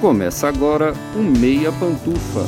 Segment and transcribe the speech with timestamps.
[0.00, 2.46] Começa agora o Meia Pantufa.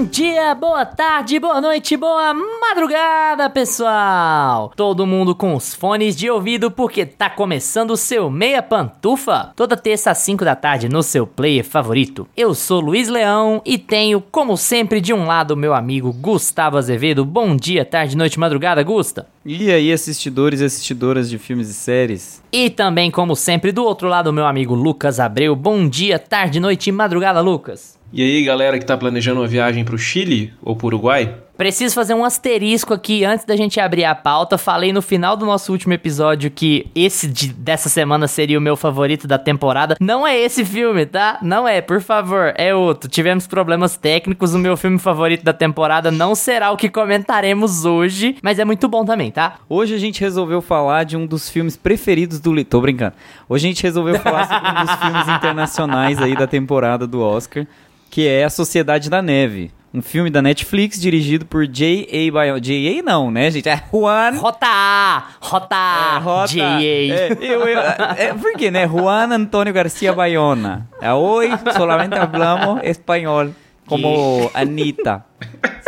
[0.00, 4.72] Bom dia, boa tarde, boa noite, boa madrugada, pessoal!
[4.74, 9.52] Todo mundo com os fones de ouvido porque tá começando o seu Meia Pantufa.
[9.54, 12.26] Toda terça às 5 da tarde no seu player favorito.
[12.34, 17.22] Eu sou Luiz Leão e tenho, como sempre, de um lado meu amigo Gustavo Azevedo.
[17.22, 19.26] Bom dia, tarde, noite, madrugada, Gusta.
[19.44, 22.42] E aí, assistidores e assistidoras de filmes e séries?
[22.50, 25.54] E também, como sempre, do outro lado, meu amigo Lucas Abreu.
[25.54, 27.99] Bom dia, tarde, noite e madrugada, Lucas.
[28.12, 31.32] E aí, galera que tá planejando uma viagem pro Chile ou pro Uruguai?
[31.56, 34.58] Preciso fazer um asterisco aqui antes da gente abrir a pauta.
[34.58, 38.76] Falei no final do nosso último episódio que esse de, dessa semana seria o meu
[38.76, 39.94] favorito da temporada.
[40.00, 41.38] Não é esse filme, tá?
[41.40, 43.08] Não é, por favor, é outro.
[43.08, 44.54] Tivemos problemas técnicos.
[44.54, 48.88] O meu filme favorito da temporada não será o que comentaremos hoje, mas é muito
[48.88, 49.58] bom também, tá?
[49.68, 52.64] Hoje a gente resolveu falar de um dos filmes preferidos do.
[52.64, 53.12] Tô brincando.
[53.48, 57.66] Hoje a gente resolveu falar sobre um dos filmes internacionais aí da temporada do Oscar,
[58.10, 59.70] que é A Sociedade da Neve.
[59.92, 62.32] Um filme da Netflix dirigido por J.A.
[62.32, 62.60] Bayona.
[62.60, 63.02] J.A.
[63.02, 63.68] não, né, gente?
[63.68, 64.36] É Juan.
[64.36, 65.24] Rota A!
[65.40, 66.16] Rota A!
[66.16, 66.48] É, Rota.
[66.48, 66.82] J.A.
[66.82, 68.86] É, eu, eu, é, por quê, né?
[68.86, 70.88] Juan Antônio Garcia Bayona.
[71.00, 73.50] É, Hoy solamente hablamos espanhol,
[73.86, 75.24] como Anitta.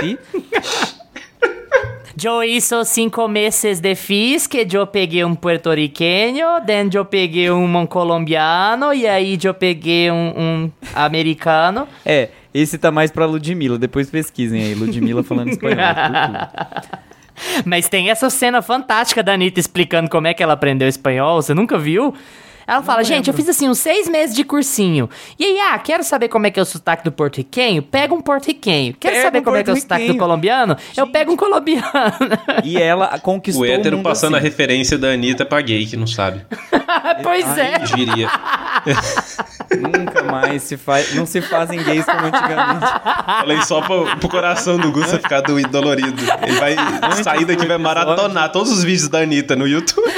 [0.00, 0.18] ¿Sí?
[2.22, 7.86] Eu hizo cinco meses de FIS, que eu peguei um puertorriqueño, then eu peguei um
[7.86, 11.88] colombiano, e aí eu peguei um, um americano.
[12.04, 13.78] É, esse tá mais pra Ludmilla.
[13.78, 15.78] Depois pesquisem aí, Ludmilla falando espanhol.
[17.64, 21.54] Mas tem essa cena fantástica da Anitta explicando como é que ela aprendeu espanhol, você
[21.54, 22.14] nunca viu?
[22.72, 25.10] Ela fala, gente, eu fiz assim uns seis meses de cursinho.
[25.38, 27.82] E aí, ah, quero saber como é que é o sotaque do porto-riquenho?
[27.82, 28.94] Pega um porto-riquenho.
[28.98, 30.76] Quero Pega saber um como é que é o sotaque do colombiano?
[30.96, 31.82] Eu pego um colombiano.
[32.64, 34.46] E ela conquistou O hétero mundo passando a assim.
[34.46, 36.42] referência da Anitta pra gay, que não sabe.
[37.22, 37.78] pois é.
[37.80, 38.30] Diria.
[39.78, 42.86] Nunca mais se faz, não se fazem gays como antigamente.
[43.26, 46.22] Falei só pro, pro coração do Gusta ficar do dolorido.
[46.46, 46.76] Ele vai
[47.22, 50.10] sair daqui e vai maratonar todos os vídeos da Anitta no YouTube.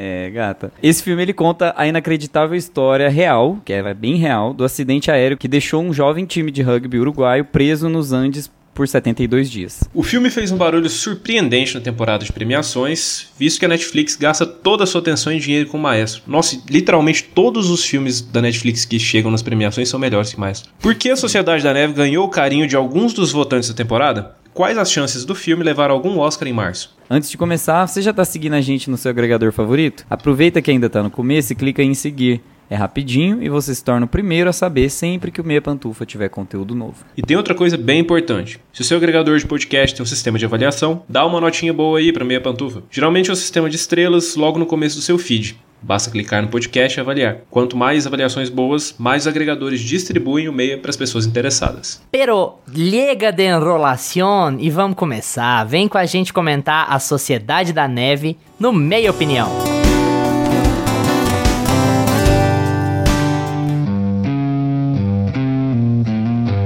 [0.00, 0.72] É, gata.
[0.80, 5.36] Esse filme ele conta a inacreditável história real, que é bem real, do acidente aéreo
[5.36, 8.48] que deixou um jovem time de rugby uruguaio preso nos Andes
[8.78, 9.82] por 72 dias.
[9.92, 14.46] O filme fez um barulho surpreendente na temporada de premiações, visto que a Netflix gasta
[14.46, 16.22] toda a sua atenção e dinheiro com o Maestro.
[16.28, 20.70] Nossa, literalmente todos os filmes da Netflix que chegam nas premiações são melhores que Maestro.
[20.78, 24.36] Por que a Sociedade da Neve ganhou o carinho de alguns dos votantes da temporada?
[24.54, 26.96] Quais as chances do filme levar algum Oscar em março?
[27.08, 30.04] Antes de começar, você já tá seguindo a gente no seu agregador favorito?
[30.10, 32.42] Aproveita que ainda tá no começo e clica em seguir.
[32.70, 36.04] É rapidinho e você se torna o primeiro a saber sempre que o Meia Pantufa
[36.04, 36.96] tiver conteúdo novo.
[37.16, 38.60] E tem outra coisa bem importante.
[38.74, 41.98] Se o seu agregador de podcast tem um sistema de avaliação, dá uma notinha boa
[41.98, 42.82] aí para meia pantufa.
[42.90, 45.58] Geralmente é um sistema de estrelas logo no começo do seu feed.
[45.80, 47.38] Basta clicar no podcast e avaliar.
[47.50, 52.02] Quanto mais avaliações boas, mais agregadores distribuem o meia para as pessoas interessadas.
[52.10, 55.64] Pero, liga de enrolação e vamos começar.
[55.64, 59.48] Vem com a gente comentar a Sociedade da Neve no Meia Opinião.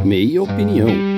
[0.05, 1.12] Meia opinião.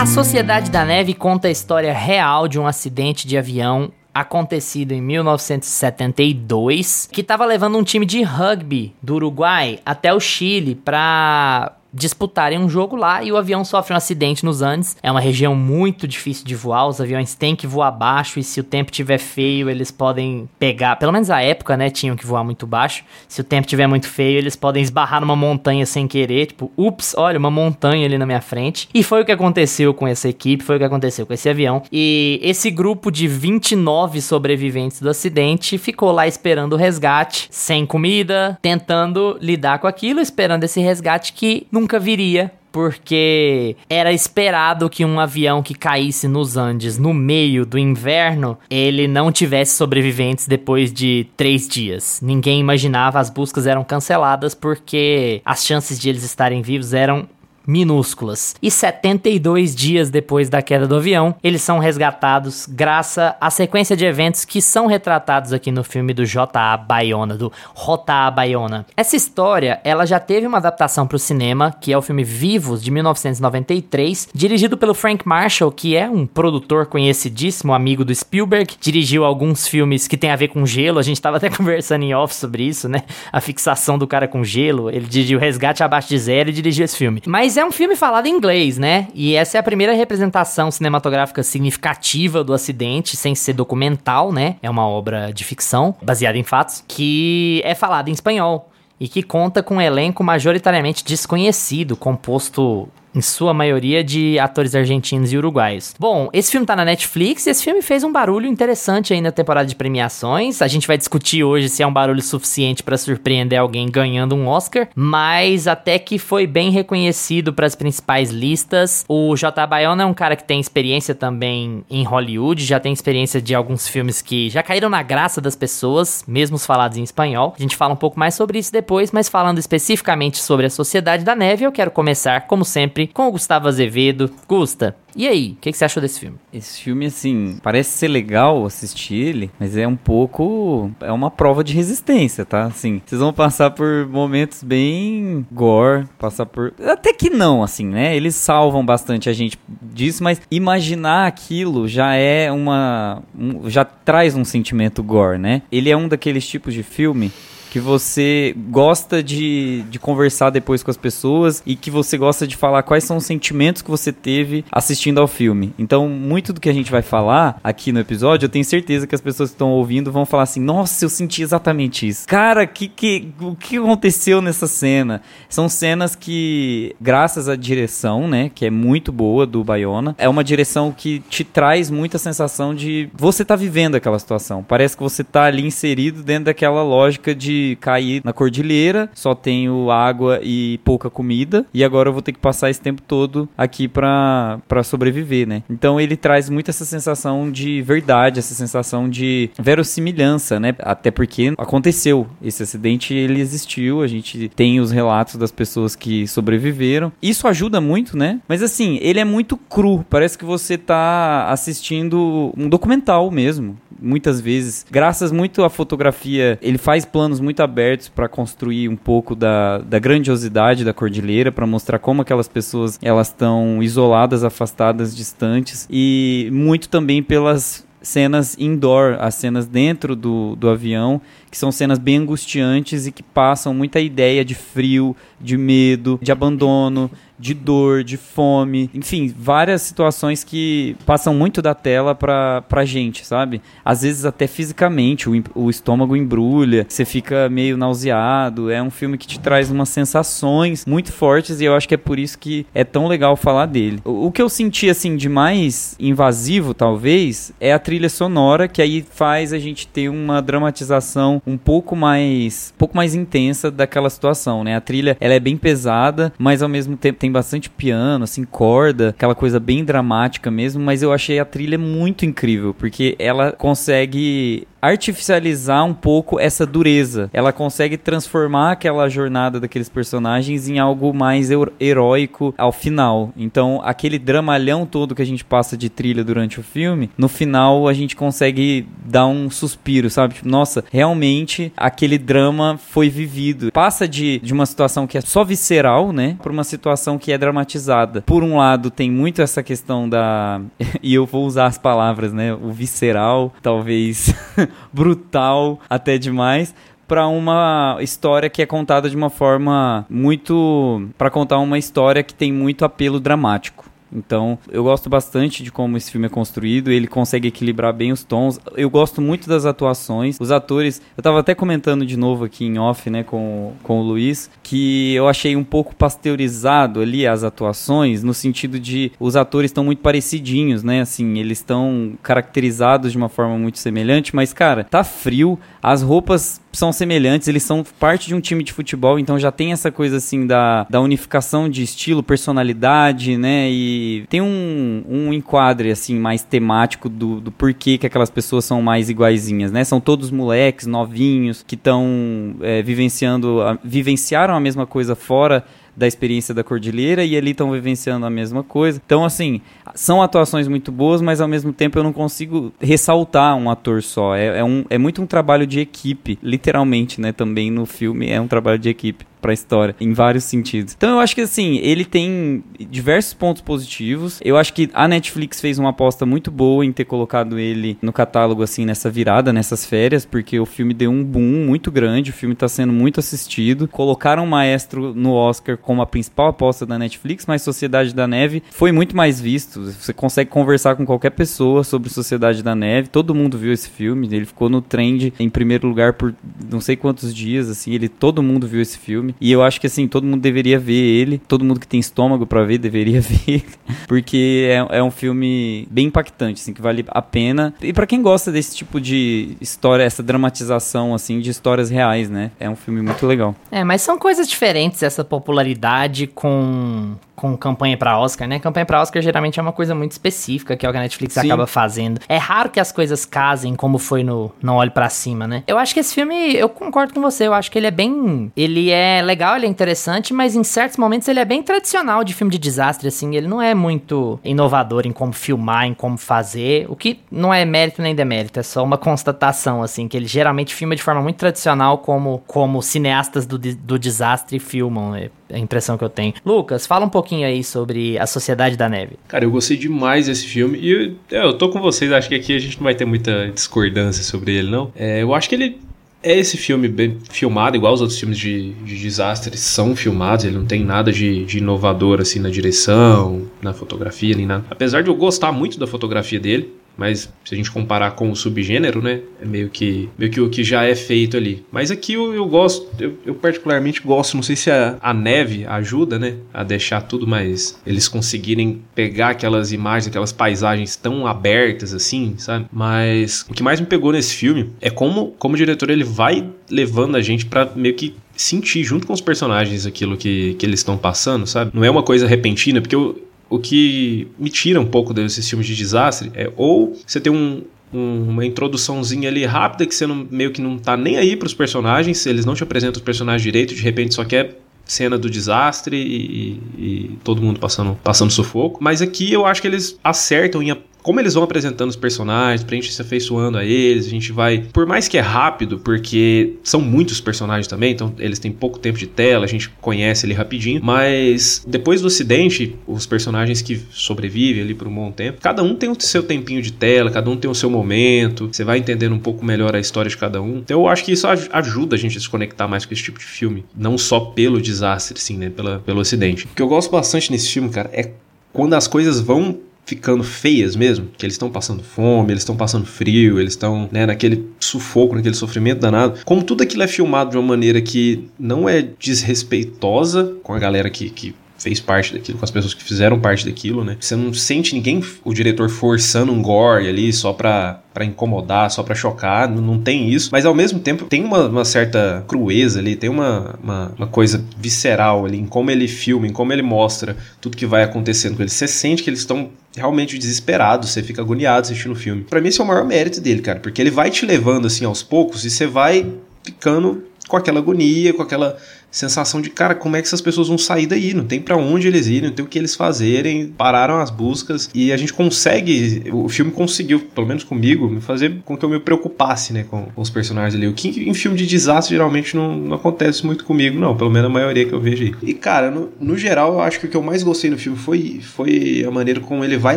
[0.00, 5.02] A Sociedade da Neve conta a história real de um acidente de avião acontecido em
[5.02, 12.58] 1972, que estava levando um time de rugby do Uruguai até o Chile para disputarem
[12.58, 14.96] um jogo lá e o avião sofre um acidente nos Andes.
[15.02, 18.60] É uma região muito difícil de voar, os aviões têm que voar baixo e se
[18.60, 22.44] o tempo tiver feio, eles podem pegar, pelo menos a época, né, tinham que voar
[22.44, 23.04] muito baixo.
[23.28, 27.14] Se o tempo tiver muito feio, eles podem esbarrar numa montanha sem querer, tipo, ups,
[27.16, 28.88] olha, uma montanha ali na minha frente.
[28.94, 31.82] E foi o que aconteceu com essa equipe, foi o que aconteceu com esse avião.
[31.90, 38.58] E esse grupo de 29 sobreviventes do acidente ficou lá esperando o resgate, sem comida,
[38.62, 42.52] tentando lidar com aquilo, esperando esse resgate que nunca viria.
[42.72, 49.08] Porque era esperado que um avião que caísse nos Andes no meio do inverno, ele
[49.08, 52.20] não tivesse sobreviventes depois de três dias.
[52.22, 57.28] Ninguém imaginava, as buscas eram canceladas porque as chances de eles estarem vivos eram
[57.70, 58.56] minúsculas.
[58.60, 64.04] E 72 dias depois da queda do avião, eles são resgatados graças à sequência de
[64.04, 66.76] eventos que são retratados aqui no filme do J.A.
[66.76, 68.84] Bayona, do Rota Bayona.
[68.96, 72.82] Essa história, ela já teve uma adaptação para o cinema, que é o filme Vivos,
[72.82, 79.24] de 1993, dirigido pelo Frank Marshall, que é um produtor conhecidíssimo, amigo do Spielberg, dirigiu
[79.24, 82.34] alguns filmes que tem a ver com gelo, a gente tava até conversando em off
[82.34, 83.04] sobre isso, né?
[83.32, 86.96] A fixação do cara com gelo, ele dirigiu Resgate Abaixo de Zero e dirigiu esse
[86.96, 87.22] filme.
[87.26, 89.08] Mas é um filme falado em inglês, né?
[89.14, 94.56] E essa é a primeira representação cinematográfica significativa do acidente, sem ser documental, né?
[94.62, 99.22] É uma obra de ficção, baseada em fatos, que é falada em espanhol e que
[99.22, 105.94] conta com um elenco majoritariamente desconhecido, composto em sua maioria de atores argentinos e uruguaios.
[105.98, 109.32] Bom, esse filme tá na Netflix e esse filme fez um barulho interessante aí na
[109.32, 110.62] temporada de premiações.
[110.62, 114.46] A gente vai discutir hoje se é um barulho suficiente para surpreender alguém ganhando um
[114.46, 119.04] Oscar, mas até que foi bem reconhecido para as principais listas.
[119.08, 119.66] O J.
[119.66, 123.88] Bayona é um cara que tem experiência também em Hollywood, já tem experiência de alguns
[123.88, 127.54] filmes que já caíram na graça das pessoas, mesmo os falados em espanhol.
[127.58, 131.24] A gente fala um pouco mais sobre isso depois, mas falando especificamente sobre a Sociedade
[131.24, 134.30] da Neve, eu quero começar, como sempre, sempre, com o Gustavo Azevedo.
[134.46, 136.36] Gusta, e aí, o que, que, você achou desse filme?
[136.52, 140.90] Esse filme, assim, parece ser legal assistir ele, mas é um pouco.
[141.00, 142.64] É uma prova de resistência, tá?
[142.64, 146.72] Assim, vocês vão passar por momentos bem gore, passar por.
[146.86, 148.16] Até que não, assim, né?
[148.16, 153.22] Eles salvam bastante a gente disso, mas imaginar aquilo já é uma.
[153.36, 155.62] Um, já traz um sentimento gore, né?
[155.72, 157.32] Ele é um daqueles tipos de filme
[157.70, 162.56] que você gosta de, de conversar depois com as pessoas e que você gosta de
[162.56, 165.72] falar quais são os sentimentos que você teve assistindo ao filme.
[165.78, 169.14] Então, muito do que a gente vai falar aqui no episódio, eu tenho certeza que
[169.14, 172.26] as pessoas que estão ouvindo vão falar assim: nossa, eu senti exatamente isso.
[172.26, 175.22] Cara, que, que, o que aconteceu nessa cena?
[175.48, 180.42] São cenas que, graças à direção, né, que é muito boa do Bayona, é uma
[180.42, 184.64] direção que te traz muita sensação de você tá vivendo aquela situação.
[184.64, 189.90] Parece que você tá ali inserido dentro daquela lógica de cair na cordilheira, só tenho
[189.90, 193.88] água e pouca comida, e agora eu vou ter que passar esse tempo todo aqui
[193.88, 195.62] para sobreviver, né?
[195.68, 200.74] Então ele traz muito essa sensação de verdade, essa sensação de verossimilhança, né?
[200.80, 206.26] Até porque aconteceu esse acidente, ele existiu, a gente tem os relatos das pessoas que
[206.26, 207.12] sobreviveram.
[207.22, 208.40] Isso ajuda muito, né?
[208.48, 214.40] Mas assim, ele é muito cru, parece que você tá assistindo um documental mesmo muitas
[214.40, 219.78] vezes, graças muito à fotografia, ele faz planos muito abertos para construir um pouco da,
[219.78, 226.48] da grandiosidade da cordilheira, para mostrar como aquelas pessoas elas estão isoladas, afastadas, distantes e
[226.52, 231.20] muito também pelas cenas indoor, as cenas dentro do, do avião,
[231.50, 236.30] que são cenas bem angustiantes e que passam muita ideia de frio, de medo, de
[236.30, 237.10] abandono,
[237.40, 243.26] de dor, de fome, enfim, várias situações que passam muito da tela pra, pra gente,
[243.26, 243.62] sabe?
[243.82, 248.70] Às vezes até fisicamente, o, o estômago embrulha, você fica meio nauseado.
[248.70, 251.98] É um filme que te traz umas sensações muito fortes e eu acho que é
[251.98, 254.00] por isso que é tão legal falar dele.
[254.04, 258.82] O, o que eu senti, assim, de mais invasivo, talvez, é a trilha sonora, que
[258.82, 264.10] aí faz a gente ter uma dramatização um pouco mais, um pouco mais intensa daquela
[264.10, 264.76] situação, né?
[264.76, 269.10] A trilha, ela é bem pesada, mas ao mesmo tempo tem bastante piano, assim, corda,
[269.10, 274.66] aquela coisa bem dramática mesmo, mas eu achei a trilha muito incrível, porque ela consegue
[274.80, 277.30] artificializar um pouco essa dureza.
[277.32, 283.32] Ela consegue transformar aquela jornada daqueles personagens em algo mais heróico ao final.
[283.36, 287.88] Então, aquele dramalhão todo que a gente passa de trilha durante o filme, no final
[287.88, 290.34] a gente consegue dar um suspiro, sabe?
[290.34, 293.72] Tipo, nossa, realmente aquele drama foi vivido.
[293.72, 297.38] Passa de, de uma situação que é só visceral, né, para uma situação que é
[297.38, 298.22] dramatizada.
[298.22, 300.60] Por um lado, tem muito essa questão da
[301.02, 304.34] e eu vou usar as palavras, né, o visceral, talvez
[304.92, 306.74] brutal até demais
[307.08, 312.32] para uma história que é contada de uma forma muito para contar uma história que
[312.32, 313.89] tem muito apelo dramático.
[314.12, 318.24] Então, eu gosto bastante de como esse filme é construído, ele consegue equilibrar bem os
[318.24, 318.58] tons.
[318.76, 320.36] Eu gosto muito das atuações.
[320.40, 324.02] Os atores, eu tava até comentando de novo aqui em off, né, com, com o
[324.02, 329.70] Luiz, que eu achei um pouco pasteurizado ali as atuações, no sentido de os atores
[329.70, 331.00] estão muito parecidinhos, né?
[331.00, 336.60] Assim, eles estão caracterizados de uma forma muito semelhante, mas cara, tá frio, as roupas
[336.72, 340.18] são semelhantes, eles são parte de um time de futebol, então já tem essa coisa
[340.18, 343.68] assim da, da unificação de estilo, personalidade, né?
[343.70, 348.80] E tem um, um enquadre assim mais temático do, do porquê que aquelas pessoas são
[348.80, 349.84] mais iguaizinhas, né?
[349.84, 355.64] São todos moleques, novinhos, que estão é, vivenciando, a, vivenciaram a mesma coisa fora
[356.00, 359.00] da experiência da Cordilheira e ali estão vivenciando a mesma coisa.
[359.04, 359.60] Então, assim,
[359.94, 364.34] são atuações muito boas, mas ao mesmo tempo eu não consigo ressaltar um ator só.
[364.34, 367.32] É, é, um, é muito um trabalho de equipe, literalmente, né?
[367.32, 369.26] Também no filme é um trabalho de equipe.
[369.40, 370.94] Pra história, em vários sentidos.
[370.96, 374.40] Então eu acho que assim, ele tem diversos pontos positivos.
[374.44, 378.12] Eu acho que a Netflix fez uma aposta muito boa em ter colocado ele no
[378.12, 382.34] catálogo, assim, nessa virada, nessas férias, porque o filme deu um boom muito grande, o
[382.34, 383.88] filme tá sendo muito assistido.
[383.88, 388.62] Colocaram o Maestro no Oscar como a principal aposta da Netflix, mas Sociedade da Neve
[388.70, 389.84] foi muito mais visto.
[389.92, 394.28] Você consegue conversar com qualquer pessoa sobre Sociedade da Neve, todo mundo viu esse filme,
[394.30, 396.34] ele ficou no trend em primeiro lugar por
[396.70, 399.29] não sei quantos dias, assim, ele todo mundo viu esse filme.
[399.40, 402.46] E eu acho que assim, todo mundo deveria ver ele, todo mundo que tem estômago
[402.46, 403.64] para ver deveria ver,
[404.06, 407.74] porque é, é, um filme bem impactante, assim, que vale a pena.
[407.82, 412.50] E para quem gosta desse tipo de história, essa dramatização assim de histórias reais, né?
[412.58, 413.54] É um filme muito legal.
[413.70, 418.58] É, mas são coisas diferentes essa popularidade com com campanha para Oscar, né?
[418.58, 421.40] Campanha para Oscar geralmente é uma coisa muito específica que a Netflix Sim.
[421.40, 422.20] acaba fazendo.
[422.28, 425.62] É raro que as coisas casem como foi no Não Olhe para Cima, né?
[425.66, 428.52] Eu acho que esse filme, eu concordo com você, eu acho que ele é bem,
[428.54, 432.34] ele é legal, ele é interessante, mas em certos momentos ele é bem tradicional de
[432.34, 436.86] filme de desastre assim, ele não é muito inovador em como filmar, em como fazer,
[436.90, 440.74] o que não é mérito nem demérito, é só uma constatação assim, que ele geralmente
[440.74, 445.14] filma de forma muito tradicional como como cineastas do, do desastre filmam.
[445.14, 446.34] É a impressão que eu tenho.
[446.44, 449.12] Lucas, fala um pouquinho aí sobre A Sociedade da Neve.
[449.28, 452.34] Cara, eu gostei demais desse filme e eu, é, eu tô com vocês, acho que
[452.34, 454.92] aqui a gente não vai ter muita discordância sobre ele, não.
[454.94, 455.78] É, eu acho que ele
[456.22, 460.56] é esse filme bem filmado, igual os outros filmes de, de desastres são filmados, ele
[460.56, 464.64] não tem nada de, de, inovador assim na direção, na fotografia, nem nada.
[464.70, 468.36] Apesar de eu gostar muito da fotografia dele, mas se a gente comparar com o
[468.36, 471.64] subgênero, né, é meio que, meio que o que já é feito ali.
[471.72, 475.64] Mas aqui eu, eu gosto, eu, eu, particularmente gosto, não sei se a, a, neve
[475.66, 481.94] ajuda, né, a deixar tudo mais, eles conseguirem pegar aquelas imagens, aquelas paisagens tão abertas
[481.94, 482.66] assim, sabe?
[482.72, 486.48] Mas o que mais me pegou nesse filme é como, como o diretor ele vai
[486.70, 490.80] levando a gente para meio que sentir junto com os personagens aquilo que, que eles
[490.80, 491.70] estão passando, sabe?
[491.74, 495.66] Não é uma coisa repentina, porque eu, o que me tira um pouco desses filmes
[495.66, 500.26] de desastre é ou você tem um, um, uma introduçãozinha ali rápida que você não,
[500.30, 503.42] meio que não tá nem aí para os personagens, eles não te apresentam os personagens
[503.42, 508.32] direito, de repente só quer cena do desastre e, e, e, todo mundo passando, passando
[508.32, 508.82] sufoco.
[508.82, 510.70] Mas aqui eu acho que eles acertam em
[511.02, 514.66] como eles vão apresentando os personagens, pra gente se afeiçoando a eles, a gente vai.
[514.72, 518.98] Por mais que é rápido, porque são muitos personagens também, então eles têm pouco tempo
[518.98, 524.62] de tela, a gente conhece ele rapidinho, mas depois do acidente, os personagens que sobrevivem
[524.62, 527.36] ali por um bom tempo, cada um tem o seu tempinho de tela, cada um
[527.36, 530.58] tem o seu momento, você vai entendendo um pouco melhor a história de cada um.
[530.58, 533.18] Então eu acho que isso ajuda a gente a se conectar mais com esse tipo
[533.18, 536.44] de filme, não só pelo desastre, sim, né, Pela, pelo acidente.
[536.46, 538.12] O que eu gosto bastante nesse filme, cara, é
[538.52, 542.86] quando as coisas vão ficando feias mesmo, que eles estão passando fome, eles estão passando
[542.86, 546.20] frio, eles estão né, naquele sufoco, naquele sofrimento danado.
[546.24, 550.88] Como tudo aquilo é filmado de uma maneira que não é desrespeitosa com a galera
[550.88, 553.96] que, que fez parte daquilo, com as pessoas que fizeram parte daquilo, né?
[554.00, 558.82] Você não sente ninguém, o diretor, forçando um gore ali só pra, pra incomodar, só
[558.82, 560.30] pra chocar, não, não tem isso.
[560.32, 564.42] Mas ao mesmo tempo tem uma, uma certa crueza ali, tem uma, uma, uma, coisa
[564.56, 568.42] visceral ali em como ele filma, em como ele mostra tudo que vai acontecendo com
[568.42, 568.54] eles.
[568.54, 572.24] Você sente que eles estão realmente desesperados, você fica agoniado assistindo o filme.
[572.24, 574.86] Para mim esse é o maior mérito dele, cara, porque ele vai te levando assim
[574.86, 576.10] aos poucos e você vai
[576.42, 578.56] ficando com aquela agonia, com aquela
[578.90, 581.14] sensação de, cara, como é que essas pessoas vão sair daí?
[581.14, 584.68] Não tem para onde eles irem, não tem o que eles fazerem, pararam as buscas
[584.74, 588.68] e a gente consegue, o filme conseguiu, pelo menos comigo, me fazer com que eu
[588.68, 590.66] me preocupasse, né, com, os personagens ali.
[590.66, 594.30] O que em filme de desastre geralmente não, não, acontece muito comigo, não, pelo menos
[594.30, 595.14] a maioria que eu vejo aí.
[595.22, 597.78] E cara, no, no geral, eu acho que o que eu mais gostei no filme
[597.78, 599.76] foi, foi a maneira como ele vai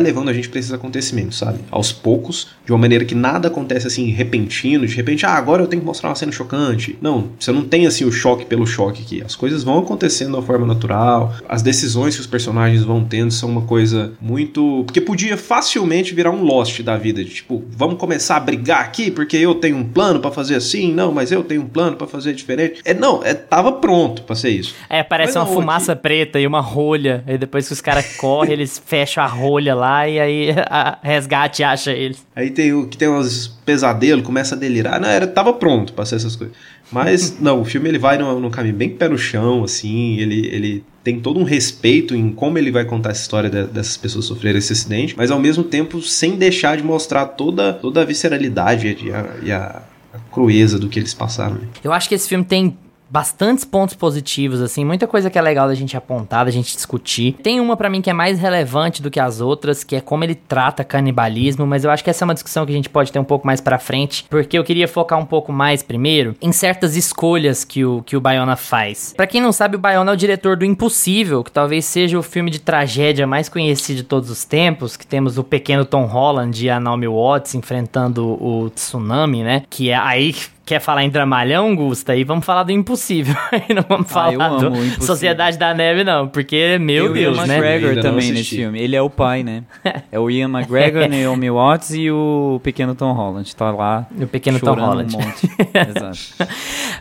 [0.00, 1.58] levando a gente pra esses acontecimentos, sabe?
[1.70, 5.66] Aos poucos, de uma maneira que nada acontece assim repentino, de repente, ah, agora eu
[5.66, 6.98] tenho que mostrar uma cena chocante.
[7.00, 10.36] Não, você não tem assim o choque pelo choque que as coisas vão acontecendo de
[10.36, 14.82] uma forma natural, as decisões que os personagens vão tendo são uma coisa muito.
[14.86, 19.10] Porque podia facilmente virar um Lost da vida, de tipo, vamos começar a brigar aqui
[19.10, 22.06] porque eu tenho um plano para fazer assim, não, mas eu tenho um plano para
[22.06, 22.80] fazer diferente.
[22.84, 24.74] É, não, é, tava pronto pra ser isso.
[24.88, 26.02] É, parece mas uma não, fumaça aqui...
[26.02, 30.08] preta e uma rolha, e depois que os caras correm, eles fecham a rolha lá
[30.08, 32.24] e aí a resgate acha eles.
[32.34, 35.00] Aí tem o que tem uns pesadelos, começa a delirar.
[35.00, 36.56] Não, era, tava pronto pra ser essas coisas.
[36.92, 40.46] Mas, não, o filme ele vai num, num caminho bem pé no chão, assim, ele,
[40.46, 44.24] ele tem todo um respeito em como ele vai contar essa história de, dessas pessoas
[44.24, 48.96] sofrerem esse acidente, mas ao mesmo tempo sem deixar de mostrar toda, toda a visceralidade
[49.02, 51.58] e a, e a, a crueza do que eles passaram.
[51.82, 52.76] Eu acho que esse filme tem
[53.14, 57.36] bastantes pontos positivos, assim, muita coisa que é legal da gente apontar, da gente discutir.
[57.44, 60.24] Tem uma para mim que é mais relevante do que as outras, que é como
[60.24, 63.12] ele trata canibalismo, mas eu acho que essa é uma discussão que a gente pode
[63.12, 66.50] ter um pouco mais para frente, porque eu queria focar um pouco mais primeiro em
[66.50, 69.14] certas escolhas que o, que o Bayona faz.
[69.16, 72.22] Para quem não sabe, o Bayona é o diretor do Impossível, que talvez seja o
[72.22, 76.66] filme de tragédia mais conhecido de todos os tempos, que temos o pequeno Tom Holland
[76.66, 79.62] e a Naomi Watts enfrentando o tsunami, né?
[79.70, 80.34] Que é aí
[80.66, 83.34] quer falar em dramalhão, Gusta, aí vamos falar do impossível.
[83.52, 85.02] Aí não vamos Ah, falar do o Impossível.
[85.02, 86.26] Sociedade da Neve, não.
[86.28, 87.56] Porque, meu Eu e o Deus, né?
[87.58, 88.80] McGregor Ainda não também nesse filme.
[88.80, 89.62] Ele é o pai, né?
[90.10, 93.54] É o Ian McGregor, Naomi Watts e o pequeno Tom Holland.
[93.54, 95.14] Tá lá O pequeno Tom Holland.
[95.14, 95.48] um monte.
[95.74, 96.50] Exato.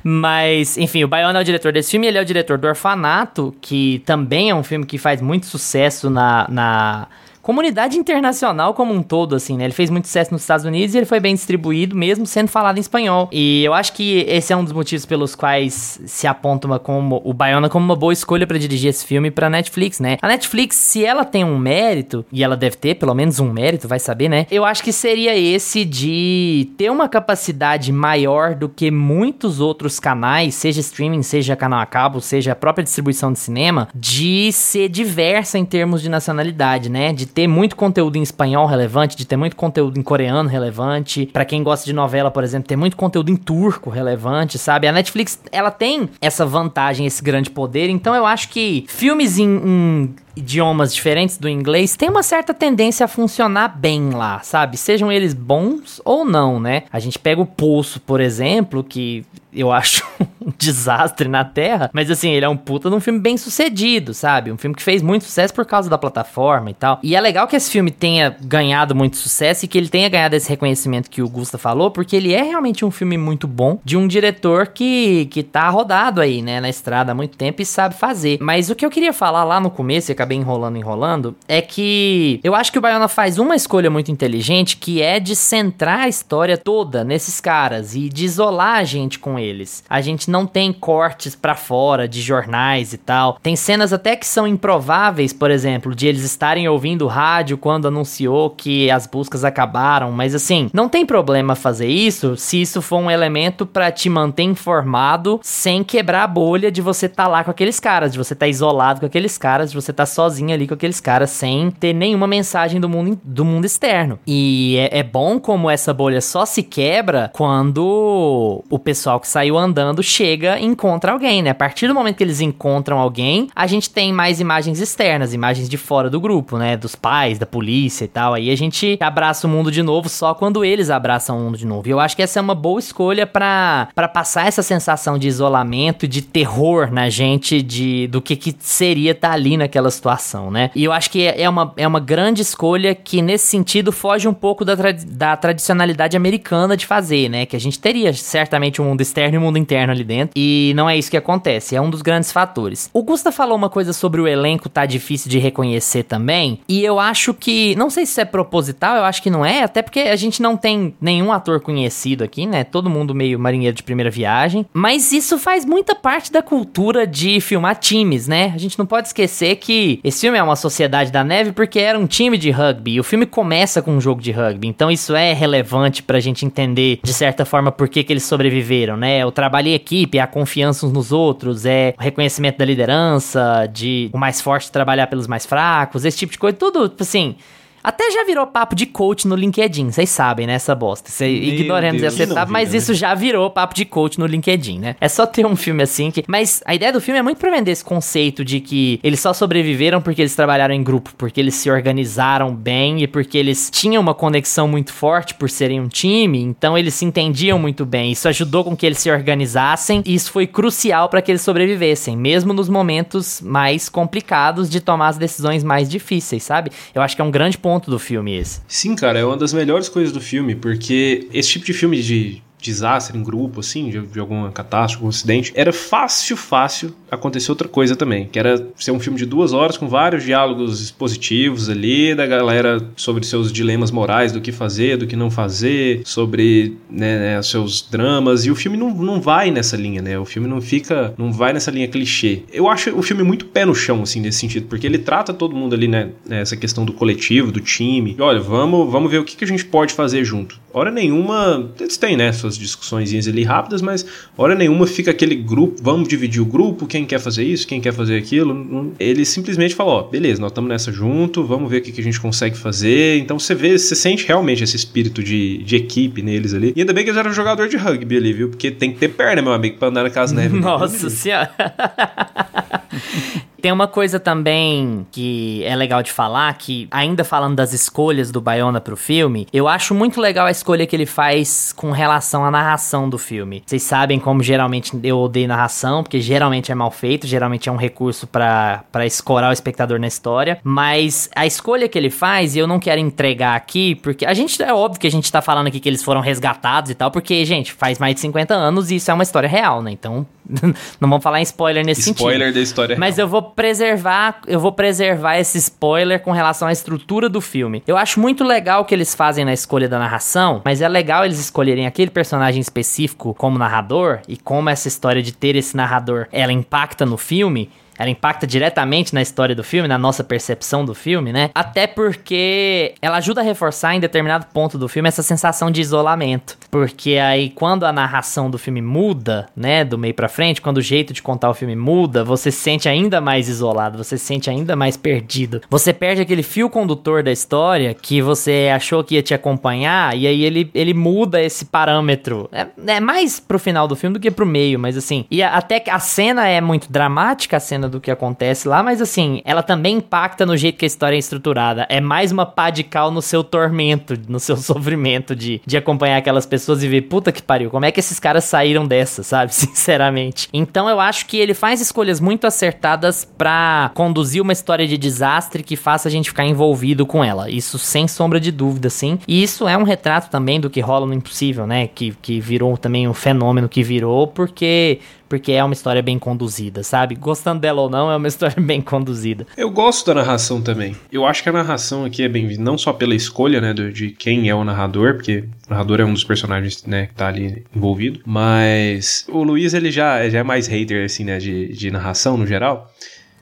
[0.04, 3.56] Mas, enfim, o Bayona é o diretor desse filme, ele é o diretor do Orfanato,
[3.62, 7.08] que também é um filme que faz muito sucesso na, na
[7.44, 9.66] comunidade internacional como um todo, assim, né?
[9.66, 12.78] Ele fez muito sucesso nos Estados Unidos e ele foi bem distribuído, mesmo sendo falado
[12.78, 13.30] em espanhol.
[13.32, 17.22] E eu acho que esse é um dos motivos pelos quais se aponta uma, como,
[17.26, 20.18] o Bayona como uma boa escolha pra dirigir esse filme pra Netflix, né?
[20.22, 23.90] A Netflix, se ela tem um mérito, e ela deve ter pelo menos um mérito,
[23.90, 24.48] vai saber, né?
[24.50, 30.56] Eu acho que seria esse de ter uma capacidade maior do que muitos outros canais,
[30.56, 35.58] seja streaming, seja canal a cabo, seja a própria distribuição de cinema, de ser diversa
[35.58, 37.12] em termos de nacionalidade, né?
[37.12, 41.26] De ter muito conteúdo em espanhol relevante, de ter muito conteúdo em coreano relevante.
[41.26, 44.88] Pra quem gosta de novela, por exemplo, ter muito conteúdo em turco relevante, sabe?
[44.88, 49.46] A Netflix, ela tem essa vantagem, esse grande poder, então eu acho que filmes em,
[49.46, 54.78] em idiomas diferentes do inglês tem uma certa tendência a funcionar bem lá, sabe?
[54.78, 56.84] Sejam eles bons ou não, né?
[56.92, 59.26] A gente pega o Poço, por exemplo, que
[59.56, 60.04] eu acho
[60.42, 64.14] um desastre na Terra, mas assim, ele é um puta de um filme bem sucedido,
[64.14, 64.52] sabe?
[64.52, 67.00] Um filme que fez muito sucesso por causa da plataforma e tal.
[67.04, 70.36] E é legal que esse filme tenha ganhado muito sucesso e que ele tenha ganhado
[70.36, 73.96] esse reconhecimento que o Gusta falou, porque ele é realmente um filme muito bom de
[73.96, 77.96] um diretor que, que tá rodado aí, né, na estrada há muito tempo e sabe
[77.96, 78.38] fazer.
[78.42, 82.40] Mas o que eu queria falar lá no começo, e acabei enrolando, enrolando, é que
[82.44, 86.08] eu acho que o Bayona faz uma escolha muito inteligente, que é de centrar a
[86.08, 89.84] história toda nesses caras e de isolar a gente com eles.
[89.90, 93.38] A gente não tem cortes pra fora de jornais e tal.
[93.44, 98.50] Tem cenas até que são improváveis, por exemplo, de eles estarem ouvindo rádio quando anunciou
[98.50, 103.12] que as buscas acabaram, mas assim, não tem problema fazer isso se isso for um
[103.12, 107.80] elemento pra te manter informado sem quebrar a bolha de você tá lá com aqueles
[107.80, 111.00] caras, de você tá isolado com aqueles caras, de você tá sozinho ali com aqueles
[111.00, 114.20] caras sem ter nenhuma mensagem do mundo, do mundo externo.
[114.26, 119.58] E é, é bom como essa bolha só se quebra quando o pessoal que saiu
[119.58, 121.50] andando chega e encontra alguém, né?
[121.50, 125.68] A partir do momento que eles encontram alguém, a gente tem mais imagens externas, imagens
[125.68, 126.78] de fora do grupo, né?
[126.78, 128.34] Dos pais, da polícia e tal.
[128.34, 131.66] Aí a gente abraça o mundo de novo só quando eles abraçam o mundo de
[131.66, 131.88] novo.
[131.88, 136.08] E eu acho que essa é uma boa escolha pra passar essa sensação de isolamento,
[136.08, 140.70] de terror na gente, de do que, que seria estar ali naquela situação, né?
[140.76, 144.34] E eu acho que é uma, é uma grande escolha que, nesse sentido, foge um
[144.34, 147.46] pouco da, tradi- da tradicionalidade americana de fazer, né?
[147.46, 150.34] Que a gente teria certamente um mundo externo e um mundo interno ali dentro.
[150.36, 151.74] E não é isso que acontece.
[151.76, 152.90] É um dos grandes fatores.
[152.94, 156.60] O Gusta falou uma coisa sobre o elenco tá difícil de reconhecer também.
[156.68, 157.74] E eu acho que.
[157.76, 159.64] Não sei se é proposital, eu acho que não é.
[159.64, 162.64] Até porque a gente não tem nenhum ator conhecido aqui, né?
[162.66, 164.66] Todo mundo meio marinheiro de primeira viagem.
[164.74, 168.52] Mas isso faz muita parte da cultura de filmar times, né?
[168.54, 171.98] A gente não pode esquecer que esse filme é uma sociedade da neve porque era
[171.98, 172.94] um time de rugby.
[172.94, 174.68] E o filme começa com um jogo de rugby.
[174.68, 178.96] Então isso é relevante pra gente entender, de certa forma, por que, que eles sobreviveram,
[178.98, 179.26] né?
[179.26, 184.10] O trabalho em equipe, a confiança uns nos outros, é o reconhecimento da liderança, de
[184.14, 186.58] o mais forte trabalhar pelos mais fracos, esse tipo de coisa.
[186.58, 187.36] Tudo, tipo assim.
[187.84, 191.12] Até já virou papo de coach no LinkedIn, vocês sabem, né, essa bosta.
[191.12, 192.14] Cê, ignorando Deus.
[192.14, 192.78] essa etapa, mas né?
[192.78, 194.96] isso já virou papo de coach no LinkedIn, né?
[195.02, 196.24] É só ter um filme assim que.
[196.26, 199.34] Mas a ideia do filme é muito pra vender esse conceito de que eles só
[199.34, 204.02] sobreviveram porque eles trabalharam em grupo, porque eles se organizaram bem e porque eles tinham
[204.02, 208.14] uma conexão muito forte por serem um time, então eles se entendiam muito bem.
[208.14, 212.16] Isso ajudou com que eles se organizassem e isso foi crucial pra que eles sobrevivessem,
[212.16, 216.72] mesmo nos momentos mais complicados de tomar as decisões mais difíceis, sabe?
[216.96, 218.62] Eu acho que é um grande ponto do filme esse.
[218.68, 222.42] Sim, cara, é uma das melhores coisas do filme, porque esse tipo de filme de
[222.64, 227.68] desastre em grupo, assim, de, de alguma catástrofe, algum acidente, era fácil, fácil acontecer outra
[227.68, 232.16] coisa também, que era ser um filme de duas horas com vários diálogos expositivos ali,
[232.16, 237.36] da galera sobre seus dilemas morais, do que fazer, do que não fazer, sobre né,
[237.36, 240.18] né, seus dramas, e o filme não, não vai nessa linha, né?
[240.18, 242.44] O filme não fica, não vai nessa linha clichê.
[242.52, 245.56] Eu acho o filme muito pé no chão, assim, nesse sentido, porque ele trata todo
[245.56, 249.24] mundo ali, né, nessa questão do coletivo, do time, e olha, vamos, vamos ver o
[249.24, 250.63] que, que a gente pode fazer junto.
[250.74, 254.06] Hora nenhuma, eles têm, né, suas discussões ali rápidas, mas
[254.36, 257.94] hora nenhuma fica aquele grupo, vamos dividir o grupo, quem quer fazer isso, quem quer
[257.94, 258.94] fazer aquilo.
[259.00, 262.04] Ele simplesmente fala, ó, beleza, nós estamos nessa junto, vamos ver o que, que a
[262.04, 263.20] gente consegue fazer.
[263.20, 266.74] Então você vê, você sente realmente esse espírito de, de equipe neles ali.
[266.76, 268.50] E ainda bem que eles eram jogador de rugby ali, viu?
[268.50, 270.60] Porque tem que ter perna, meu amigo, pra andar na casa neve.
[270.60, 271.54] Nossa senhora.
[273.64, 278.42] Tem uma coisa também que é legal de falar, que ainda falando das escolhas do
[278.42, 282.52] Bayona pro filme, eu acho muito legal a escolha que ele faz com relação à
[282.52, 283.64] narração do filme.
[283.66, 287.78] Vocês sabem como geralmente eu odeio narração, porque geralmente é mal feito, geralmente é um
[287.78, 292.68] recurso para escorar o espectador na história, mas a escolha que ele faz, e eu
[292.68, 295.80] não quero entregar aqui, porque a gente, é óbvio que a gente tá falando aqui
[295.80, 299.10] que eles foram resgatados e tal, porque, gente, faz mais de 50 anos e isso
[299.10, 299.90] é uma história real, né?
[299.90, 300.28] Então,
[301.00, 302.30] não vamos falar em spoiler nesse spoiler sentido.
[302.30, 303.26] Spoiler da história Mas real.
[303.26, 307.84] eu vou preservar, eu vou preservar esse spoiler com relação à estrutura do filme.
[307.88, 311.26] Eu acho muito legal o que eles fazem na escolha da narração, mas é legal
[311.26, 316.28] eles escolherem aquele personagem específico como narrador e como essa história de ter esse narrador,
[316.32, 320.94] ela impacta no filme ela impacta diretamente na história do filme, na nossa percepção do
[320.94, 321.50] filme, né?
[321.54, 326.58] Até porque ela ajuda a reforçar em determinado ponto do filme essa sensação de isolamento.
[326.70, 330.82] Porque aí quando a narração do filme muda, né, do meio para frente, quando o
[330.82, 334.50] jeito de contar o filme muda, você se sente ainda mais isolado, você se sente
[334.50, 335.62] ainda mais perdido.
[335.70, 340.28] Você perde aquele fio condutor da história que você achou que ia te acompanhar e
[340.28, 342.50] aí ele, ele muda esse parâmetro.
[342.52, 345.56] É, é mais pro final do filme do que pro meio, mas assim, e a,
[345.56, 349.64] até a cena é muito dramática, a cena do que acontece lá, mas assim, ela
[349.64, 351.86] também impacta no jeito que a história é estruturada.
[351.90, 356.18] É mais uma pá de cal no seu tormento, no seu sofrimento de, de acompanhar
[356.18, 359.54] aquelas pessoas e ver, puta que pariu, como é que esses caras saíram dessa, sabe?
[359.54, 360.50] Sinceramente.
[360.52, 365.64] Então eu acho que ele faz escolhas muito acertadas para conduzir uma história de desastre
[365.64, 367.50] que faça a gente ficar envolvido com ela.
[367.50, 369.20] Isso sem sombra de dúvida, sim.
[369.28, 371.88] E isso é um retrato também do que rola no Impossível, né?
[371.88, 375.00] Que, que virou também um fenômeno que virou, porque
[375.34, 377.16] porque é uma história bem conduzida, sabe?
[377.16, 379.48] Gostando dela ou não, é uma história bem conduzida.
[379.58, 380.96] Eu gosto da narração também.
[381.12, 384.48] Eu acho que a narração aqui é bem-vinda, não só pela escolha, né, de quem
[384.48, 388.20] é o narrador, porque o narrador é um dos personagens, né, que tá ali envolvido,
[388.24, 392.46] mas o Luiz, ele já, já é mais hater, assim, né, de, de narração no
[392.46, 392.94] geral.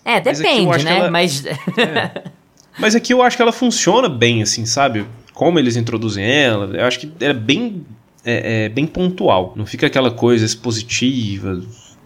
[0.05, 0.97] É, depende, né?
[0.97, 1.11] Ela...
[1.11, 1.45] Mas...
[1.45, 2.23] é.
[2.79, 5.05] mas aqui eu acho que ela funciona bem, assim, sabe?
[5.33, 7.83] Como eles introduzem ela, eu acho que é bem
[8.23, 9.53] é, é, bem pontual.
[9.55, 11.61] Não fica aquela coisa expositiva,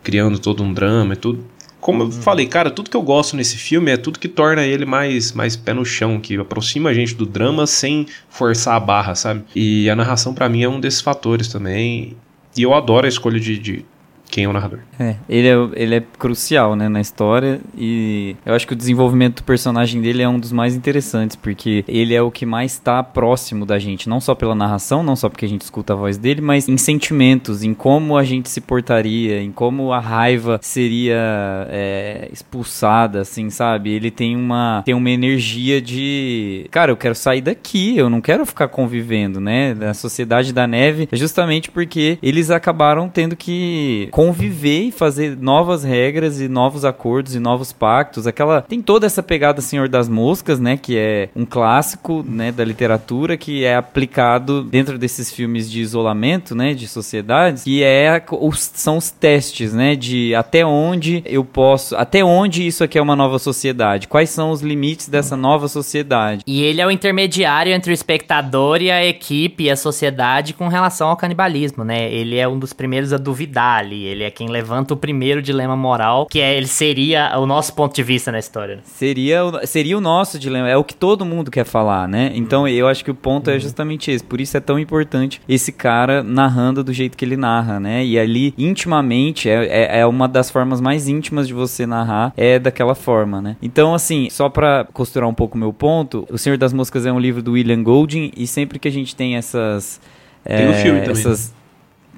[0.05, 1.43] criando todo um drama e tudo.
[1.81, 4.85] Como eu falei, cara, tudo que eu gosto nesse filme é tudo que torna ele
[4.85, 9.13] mais, mais pé no chão, que aproxima a gente do drama sem forçar a barra,
[9.13, 9.43] sabe?
[9.55, 12.15] E a narração para mim é um desses fatores também.
[12.55, 13.85] E eu adoro a escolha de, de
[14.29, 14.79] quem é o narrador.
[14.99, 19.37] É, ele é, ele é crucial, né, na história e eu acho que o desenvolvimento
[19.37, 23.03] do personagem dele é um dos mais interessantes, porque ele é o que mais está
[23.03, 26.17] próximo da gente, não só pela narração, não só porque a gente escuta a voz
[26.17, 31.67] dele, mas em sentimentos, em como a gente se portaria, em como a raiva seria
[31.69, 33.91] é, expulsada, assim, sabe?
[33.91, 38.45] Ele tem uma, tem uma energia de, cara, eu quero sair daqui, eu não quero
[38.45, 44.91] ficar convivendo, né, da sociedade da neve, justamente porque eles acabaram tendo que conviver e
[44.91, 48.25] fazer novas regras e novos acordos e novos pactos.
[48.25, 52.63] Aquela tem toda essa pegada Senhor das Moscas, né, que é um clássico, né, da
[52.63, 58.71] literatura que é aplicado dentro desses filmes de isolamento, né, de sociedades, que é os,
[58.73, 63.17] são os testes, né, de até onde eu posso, até onde isso aqui é uma
[63.17, 66.41] nova sociedade, quais são os limites dessa nova sociedade.
[66.47, 70.69] E ele é o intermediário entre o espectador e a equipe e a sociedade com
[70.69, 72.09] relação ao canibalismo, né?
[72.09, 75.75] Ele é um dos primeiros a duvidar ali, ele é quem levanta o primeiro dilema
[75.75, 78.79] moral, que é ele seria o nosso ponto de vista na história.
[78.83, 82.31] Seria o, seria o nosso dilema, é o que todo mundo quer falar, né?
[82.35, 83.57] Então eu acho que o ponto é uhum.
[83.57, 84.23] é justamente esse.
[84.23, 88.05] Por isso é tão importante esse cara narrando do jeito que ele narra, né?
[88.05, 92.59] E ali, intimamente, é, é, é uma das formas mais íntimas de você narrar, é
[92.59, 93.57] daquela forma, né?
[93.61, 97.11] Então, assim, só pra costurar um pouco o meu ponto, O Senhor das Moscas é
[97.11, 99.99] um livro do William Golding, e sempre que a gente tem essas.
[100.43, 101.13] Tem o é, filme também.
[101.13, 101.53] Essas,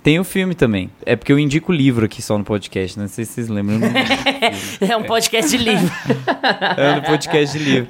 [0.04, 0.90] tem o filme também.
[1.06, 3.04] É porque eu indico livro aqui só no podcast, né?
[3.04, 3.78] não sei se vocês lembram.
[4.82, 5.92] é um podcast de livro.
[6.78, 7.90] é um podcast de livro.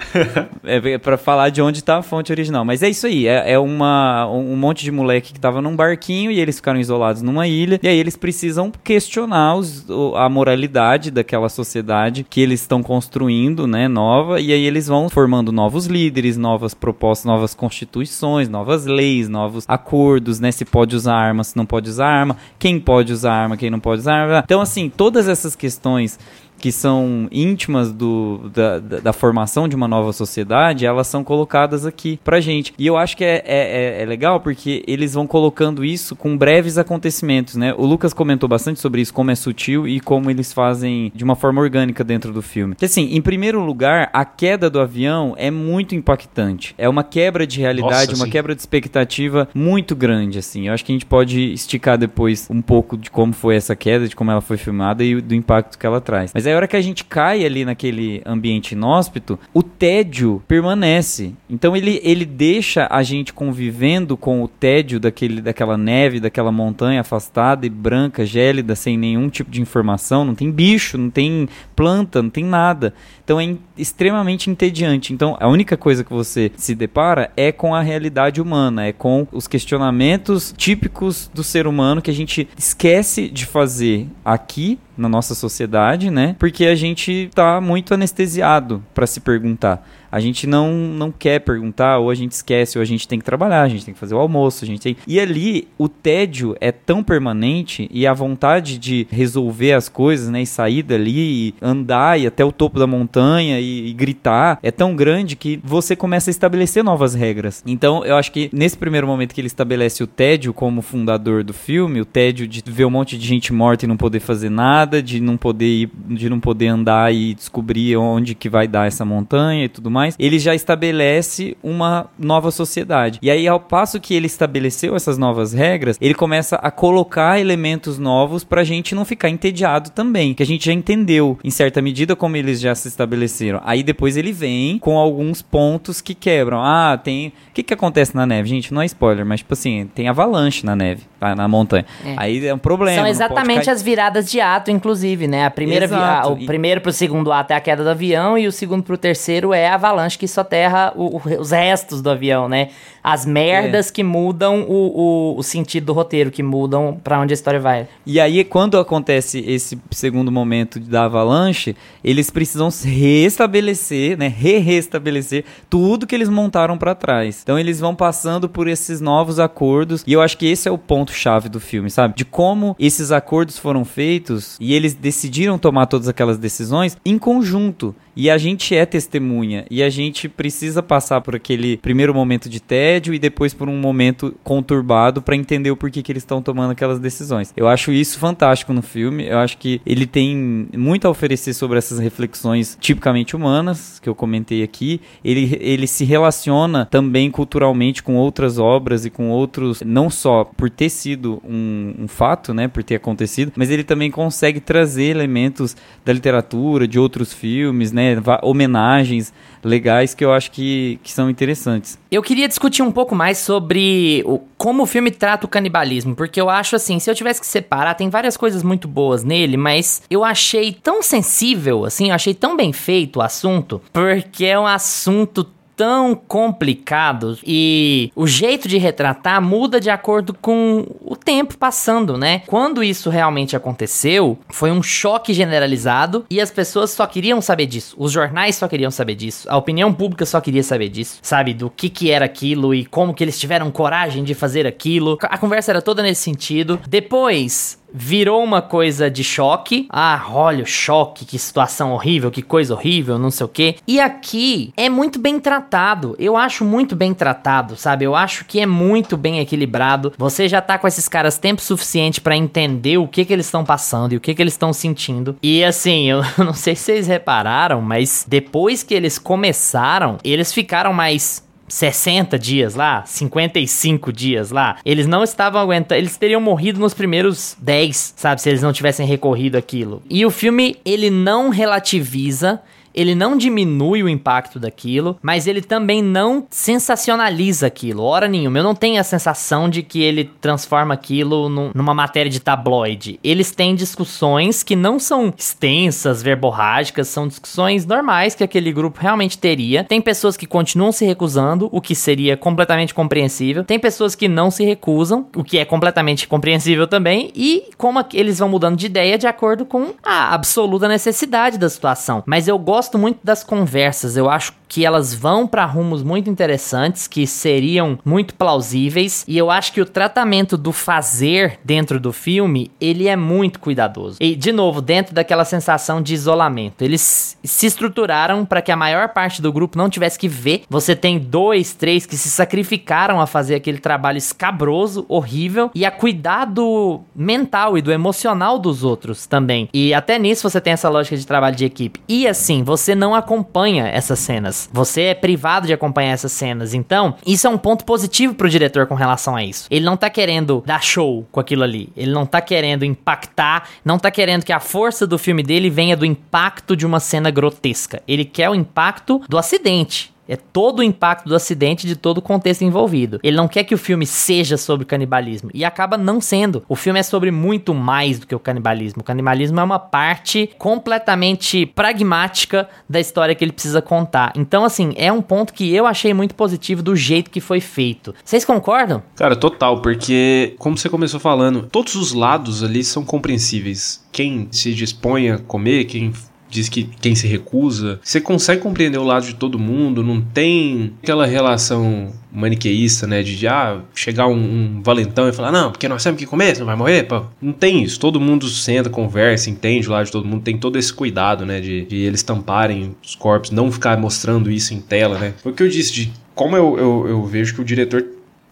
[0.63, 2.63] É para falar de onde tá a fonte original.
[2.63, 3.27] Mas é isso aí.
[3.27, 7.21] É, é uma, um monte de moleque que tava num barquinho e eles ficaram isolados
[7.21, 7.79] numa ilha.
[7.83, 13.87] E aí eles precisam questionar os, a moralidade daquela sociedade que eles estão construindo, né?
[13.87, 14.39] Nova.
[14.39, 20.39] E aí eles vão formando novos líderes, novas propostas, novas constituições, novas leis, novos acordos,
[20.39, 20.51] né?
[20.51, 23.79] Se pode usar armas, se não pode usar arma, quem pode usar arma, quem não
[23.79, 24.43] pode usar arma.
[24.43, 26.19] Então, assim, todas essas questões
[26.59, 31.85] que são íntimas do, da, da, da, formação de uma nova sociedade, elas são colocadas
[31.85, 32.73] aqui pra gente.
[32.77, 36.77] E eu acho que é, é, é, legal porque eles vão colocando isso com breves
[36.77, 37.73] acontecimentos, né?
[37.77, 41.35] O Lucas comentou bastante sobre isso, como é sutil e como eles fazem de uma
[41.35, 42.75] forma orgânica dentro do filme.
[42.75, 46.73] Que assim, em primeiro lugar, a queda do avião é muito impactante.
[46.77, 48.31] É uma quebra de realidade, Nossa, uma sim.
[48.31, 50.67] quebra de expectativa muito grande, assim.
[50.67, 54.07] Eu acho que a gente pode esticar depois um pouco de como foi essa queda,
[54.07, 56.31] de como ela foi filmada e do impacto que ela traz.
[56.33, 61.33] Mas aí a hora que a gente cai ali naquele ambiente inóspito, o tédio permanece.
[61.49, 67.01] Então ele, ele deixa a gente convivendo com o tédio daquele, daquela neve, daquela montanha
[67.01, 70.25] afastada e branca, gélida, sem nenhum tipo de informação.
[70.25, 72.93] Não tem bicho, não tem planta, não tem nada.
[73.23, 75.13] Então é extremamente entediante.
[75.13, 79.27] Então a única coisa que você se depara é com a realidade humana, é com
[79.31, 85.35] os questionamentos típicos do ser humano que a gente esquece de fazer aqui na nossa
[85.35, 86.35] sociedade, né?
[86.39, 91.99] Porque a gente tá muito anestesiado para se perguntar a gente não, não quer perguntar,
[91.99, 94.15] ou a gente esquece, ou a gente tem que trabalhar, a gente tem que fazer
[94.15, 94.95] o almoço, a gente tem.
[95.07, 100.41] E ali o tédio é tão permanente e a vontade de resolver as coisas, né?
[100.41, 104.71] E sair dali, e andar e até o topo da montanha e, e gritar é
[104.71, 107.63] tão grande que você começa a estabelecer novas regras.
[107.65, 111.53] Então eu acho que nesse primeiro momento que ele estabelece o tédio como fundador do
[111.53, 115.01] filme, o tédio de ver um monte de gente morta e não poder fazer nada,
[115.01, 119.03] de não poder ir, de não poder andar e descobrir onde que vai dar essa
[119.03, 123.19] montanha e tudo mais mais, ele já estabelece uma nova sociedade.
[123.21, 127.97] E aí, ao passo que ele estabeleceu essas novas regras, ele começa a colocar elementos
[127.97, 132.15] novos pra gente não ficar entediado também, que a gente já entendeu, em certa medida,
[132.15, 133.61] como eles já se estabeleceram.
[133.63, 136.61] Aí depois ele vem com alguns pontos que quebram.
[136.61, 137.29] Ah, tem.
[137.49, 138.49] O que, que acontece na neve?
[138.49, 141.35] Gente, não é spoiler, mas tipo assim, tem avalanche na neve, tá?
[141.35, 141.85] na montanha.
[142.05, 142.13] É.
[142.17, 142.97] Aí é um problema.
[142.97, 145.45] São exatamente as viradas de ato, inclusive, né?
[145.45, 145.95] A primeira vi...
[146.29, 149.53] o primeiro pro segundo ato é a queda do avião e o segundo pro terceiro
[149.53, 152.69] é a avalanche que soterra o, os restos do avião, né?
[153.09, 153.91] As merdas é.
[153.93, 157.87] que mudam o, o, o, sentido do roteiro, que mudam para onde a história vai.
[158.05, 164.27] E aí, quando acontece esse segundo momento da avalanche, eles precisam restabelecer, né?
[164.27, 167.39] Re-restabelecer tudo que eles montaram para trás.
[167.41, 170.03] Então, eles vão passando por esses novos acordos.
[170.05, 172.13] E eu acho que esse é o ponto-chave do filme, sabe?
[172.13, 177.95] De como esses acordos foram feitos e eles decidiram tomar todas aquelas decisões em conjunto.
[178.17, 179.63] E a gente é testemunha.
[179.69, 182.59] E a gente precisa passar por aquele primeiro momento de
[182.97, 186.71] tédio e depois por um momento conturbado para entender o porquê que eles estão tomando
[186.71, 187.53] aquelas decisões.
[187.55, 189.27] Eu acho isso fantástico no filme.
[189.27, 194.15] Eu acho que ele tem muito a oferecer sobre essas reflexões tipicamente humanas que eu
[194.15, 194.99] comentei aqui.
[195.23, 200.69] Ele, ele se relaciona também culturalmente com outras obras e com outros, não só por
[200.69, 205.75] ter sido um, um fato, né, por ter acontecido, mas ele também consegue trazer elementos
[206.03, 209.31] da literatura, de outros filmes, né, homenagens
[209.63, 211.97] legais que eu acho que, que são interessantes.
[212.11, 216.39] Eu queria discutir um pouco mais sobre o, como o filme trata o canibalismo, porque
[216.39, 220.01] eu acho assim, se eu tivesse que separar, tem várias coisas muito boas nele, mas
[220.09, 224.67] eu achei tão sensível, assim, eu achei tão bem feito o assunto, porque é um
[224.67, 225.45] assunto
[225.77, 232.41] tão complicados e o jeito de retratar muda de acordo com o tempo passando, né?
[232.47, 237.95] Quando isso realmente aconteceu, foi um choque generalizado e as pessoas só queriam saber disso.
[237.99, 239.47] Os jornais só queriam saber disso.
[239.49, 241.53] A opinião pública só queria saber disso, sabe?
[241.53, 245.17] Do que que era aquilo e como que eles tiveram coragem de fazer aquilo.
[245.21, 246.79] A conversa era toda nesse sentido.
[246.87, 249.87] Depois, virou uma coisa de choque.
[249.89, 253.75] Ah, olha o choque, que situação horrível, que coisa horrível, não sei o quê.
[253.87, 256.15] E aqui é muito bem tratado.
[256.19, 258.05] Eu acho muito bem tratado, sabe?
[258.05, 260.13] Eu acho que é muito bem equilibrado.
[260.17, 263.65] Você já tá com esses caras tempo suficiente para entender o que que eles estão
[263.65, 265.35] passando e o que que eles estão sentindo.
[265.41, 270.93] E assim, eu não sei se vocês repararam, mas depois que eles começaram, eles ficaram
[270.93, 276.93] mais 60 dias lá, 55 dias lá, eles não estavam aguentando, eles teriam morrido nos
[276.93, 280.01] primeiros 10, sabe, se eles não tivessem recorrido aquilo.
[280.09, 282.61] E o filme, ele não relativiza
[282.97, 288.57] ele não diminui o impacto daquilo, mas ele também não sensacionaliza aquilo, hora nenhuma.
[288.57, 293.19] Eu não tenho a sensação de que ele transforma aquilo numa matéria de tabloide.
[293.23, 299.37] Eles têm discussões que não são extensas, verborrágicas, são discussões normais que aquele grupo realmente
[299.37, 299.83] teria.
[299.83, 303.63] Tem pessoas que continuam se recusando, o que seria completamente compreensível.
[303.63, 307.31] Tem pessoas que não se recusam, o que é completamente compreensível também.
[307.35, 312.23] E como eles vão mudando de ideia de acordo com a absoluta necessidade da situação.
[312.25, 314.15] Mas eu gosto gosto muito das conversas.
[314.15, 319.49] Eu acho que elas vão para rumos muito interessantes, que seriam muito plausíveis, e eu
[319.49, 324.17] acho que o tratamento do fazer dentro do filme, ele é muito cuidadoso.
[324.19, 326.81] E de novo, dentro daquela sensação de isolamento.
[326.81, 330.63] Eles se estruturaram para que a maior parte do grupo não tivesse que ver.
[330.69, 335.91] Você tem dois, três que se sacrificaram a fazer aquele trabalho escabroso, horrível, e a
[335.91, 339.69] cuidar do mental e do emocional dos outros também.
[339.73, 342.01] E até nisso você tem essa lógica de trabalho de equipe.
[342.07, 344.69] E assim, você não acompanha essas cenas.
[344.71, 346.73] Você é privado de acompanhar essas cenas.
[346.73, 349.67] Então, isso é um ponto positivo pro diretor com relação a isso.
[349.69, 351.89] Ele não tá querendo dar show com aquilo ali.
[351.95, 355.97] Ele não tá querendo impactar, não tá querendo que a força do filme dele venha
[355.97, 358.01] do impacto de uma cena grotesca.
[358.07, 360.16] Ele quer o impacto do acidente.
[360.27, 363.19] É todo o impacto do acidente de todo o contexto envolvido.
[363.23, 365.49] Ele não quer que o filme seja sobre canibalismo.
[365.53, 366.63] E acaba não sendo.
[366.67, 369.01] O filme é sobre muito mais do que o canibalismo.
[369.01, 374.33] O canibalismo é uma parte completamente pragmática da história que ele precisa contar.
[374.35, 378.13] Então, assim, é um ponto que eu achei muito positivo do jeito que foi feito.
[378.23, 379.01] Vocês concordam?
[379.15, 384.05] Cara, total, porque, como você começou falando, todos os lados ali são compreensíveis.
[384.11, 386.11] Quem se dispõe a comer, quem
[386.49, 390.93] diz que quem se recusa, você consegue compreender o lado de todo mundo, não tem
[391.01, 396.03] aquela relação maniqueísta, né, de ah, chegar um, um, valentão e falar, não, porque nós
[396.03, 397.23] temos que você não vai morrer, pô.
[397.41, 400.77] Não tem isso, todo mundo senta, conversa, entende o lado de todo mundo, tem todo
[400.77, 405.17] esse cuidado, né, de, de eles tamparem os corpos, não ficar mostrando isso em tela,
[405.17, 405.33] né.
[405.41, 408.05] Foi o que eu disse, de como eu, eu, eu vejo que o diretor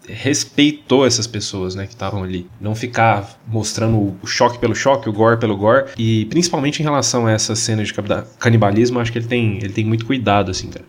[0.08, 2.48] respeitou essas pessoas, né, que estavam ali.
[2.60, 5.92] Não ficar mostrando o choque pelo choque, o gore pelo gore.
[5.98, 7.94] E principalmente em relação a essa cena de
[8.40, 10.86] canibalismo, acho que ele tem, ele tem muito cuidado, assim, cara.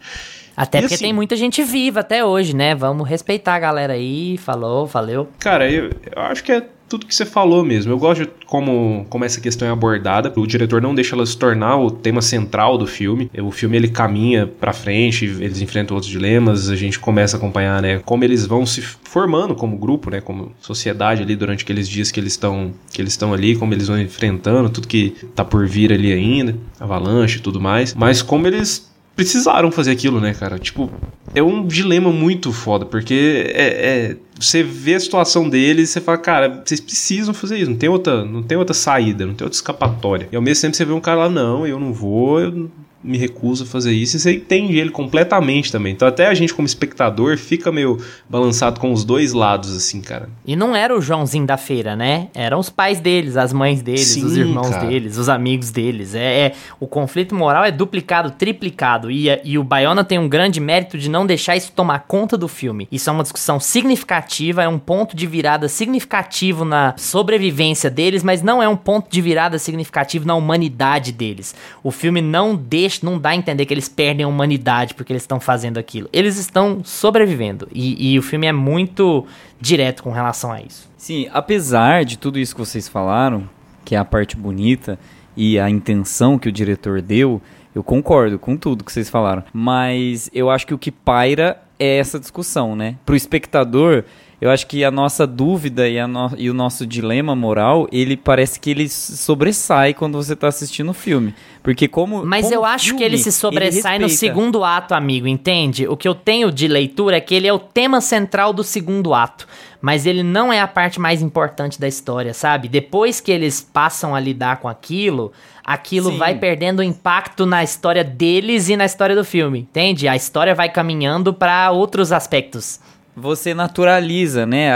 [0.56, 2.74] Até e porque assim, tem muita gente viva até hoje, né?
[2.74, 4.38] Vamos respeitar a galera aí.
[4.38, 5.28] Falou, valeu.
[5.38, 7.92] Cara, eu, eu acho que é tudo que você falou mesmo.
[7.92, 10.32] Eu gosto de como, como essa questão é abordada.
[10.36, 13.30] O diretor não deixa ela se tornar o tema central do filme.
[13.38, 17.82] O filme ele caminha para frente, eles enfrentam outros dilemas, a gente começa a acompanhar,
[17.82, 22.10] né, como eles vão se formando como grupo, né, como sociedade ali durante aqueles dias
[22.10, 25.66] que eles estão que eles estão ali, como eles vão enfrentando tudo que tá por
[25.66, 30.58] vir ali ainda, avalanche e tudo mais, mas como eles precisaram fazer aquilo, né, cara?
[30.58, 30.90] Tipo,
[31.34, 36.00] é um dilema muito foda, porque é, é, você vê a situação deles e você
[36.02, 39.44] fala, cara, vocês precisam fazer isso, não tem outra, não tem outra saída, não tem
[39.44, 40.28] outra escapatória.
[40.30, 42.70] E ao mesmo tempo você vê um cara lá, não, eu não vou, eu
[43.06, 44.16] me recuso a fazer isso.
[44.16, 45.92] E você entende ele completamente também.
[45.92, 50.28] Então até a gente como espectador fica meio balançado com os dois lados, assim, cara.
[50.44, 52.28] E não era o Joãozinho da feira, né?
[52.34, 54.86] Eram os pais deles, as mães deles, Sim, os irmãos cara.
[54.86, 56.14] deles, os amigos deles.
[56.14, 59.10] É, é, o conflito moral é duplicado, triplicado.
[59.10, 62.48] E, e o Bayona tem um grande mérito de não deixar isso tomar conta do
[62.48, 62.88] filme.
[62.90, 68.42] Isso é uma discussão significativa, é um ponto de virada significativo na sobrevivência deles, mas
[68.42, 71.54] não é um ponto de virada significativo na humanidade deles.
[71.82, 75.22] O filme não deixa não dá a entender que eles perdem a humanidade porque eles
[75.22, 76.08] estão fazendo aquilo.
[76.12, 77.68] Eles estão sobrevivendo.
[77.72, 79.26] E, e o filme é muito
[79.60, 80.88] direto com relação a isso.
[80.96, 83.48] Sim, apesar de tudo isso que vocês falaram,
[83.84, 84.98] que é a parte bonita
[85.36, 87.40] e a intenção que o diretor deu,
[87.74, 89.44] eu concordo com tudo que vocês falaram.
[89.52, 92.96] Mas eu acho que o que paira é essa discussão, né?
[93.04, 94.04] Pro espectador,
[94.38, 98.60] eu acho que a nossa dúvida e, no, e, o nosso dilema moral, ele parece
[98.60, 101.34] que ele sobressai quando você está assistindo o filme.
[101.62, 102.24] Porque como.
[102.24, 105.88] Mas como eu acho filme, que ele se sobressai ele no segundo ato, amigo, entende?
[105.88, 109.14] O que eu tenho de leitura é que ele é o tema central do segundo
[109.14, 109.46] ato.
[109.80, 112.68] Mas ele não é a parte mais importante da história, sabe?
[112.68, 115.32] Depois que eles passam a lidar com aquilo,
[115.64, 116.18] aquilo Sim.
[116.18, 120.08] vai perdendo impacto na história deles e na história do filme, entende?
[120.08, 122.80] A história vai caminhando para outros aspectos
[123.16, 124.70] você naturaliza, né?